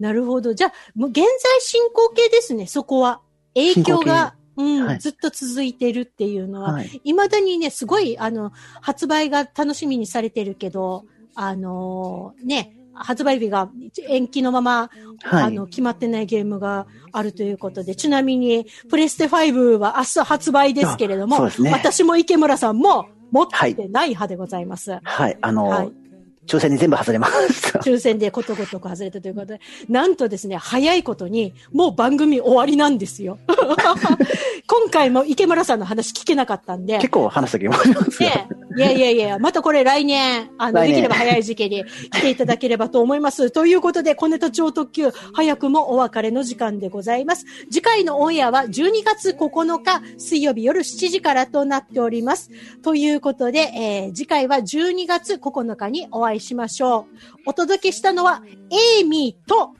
[0.00, 0.54] なるほど。
[0.54, 1.26] じゃあ、もう現在
[1.60, 3.20] 進行形ですね、そこは。
[3.54, 6.72] 影響が、うん、はいずっと続いてるっていうのは。
[6.72, 7.00] はい。
[7.04, 13.70] 未だにね、すごい、あの、発売が楽しみにされてるけど、あのーね、発売日が
[14.08, 14.90] 延期のまま、
[15.22, 15.42] はい。
[15.44, 24.98] あの、決まってないゲームがあるということで、ちなみに、プレステ5は明日発売ですけれども、ね私も池村さんも持ってない派でございます。
[25.02, 25.38] はい。
[25.40, 26.07] あの、はい
[26.48, 27.78] 抽選に全部外れました。
[27.80, 33.38] 抽選でことごとく外れたということで、なんとですね、早いことに、もう番組終わりなんですよ。
[34.66, 38.30] 今回も池村さんの話聞けなかったんで、結構話した気もありますよ。
[38.30, 43.50] ね、いやいやいや、またこれ来年、あの、できれば早い時期に来ていただければと思います。
[43.50, 47.44] ということで、小ネタ超特急、早くもお別れの時間でございます。
[47.70, 52.50] 次回のオンエアは12月9日水曜日夜7時からとなっております。
[52.82, 57.04] ということで、えー次回は12月9日にお会いしましょう。
[57.46, 59.72] お届けしたのは、エイミーと、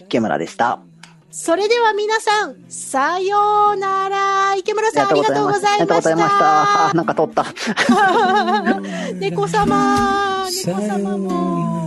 [0.00, 0.80] 池村でした。
[1.30, 4.56] それでは皆さん、さようなら。
[4.56, 5.72] 池村さん、ありがとうございました。
[5.72, 6.90] ありがとうございました。
[6.90, 7.46] あなんか取った。
[9.14, 11.79] 猫様、猫様も。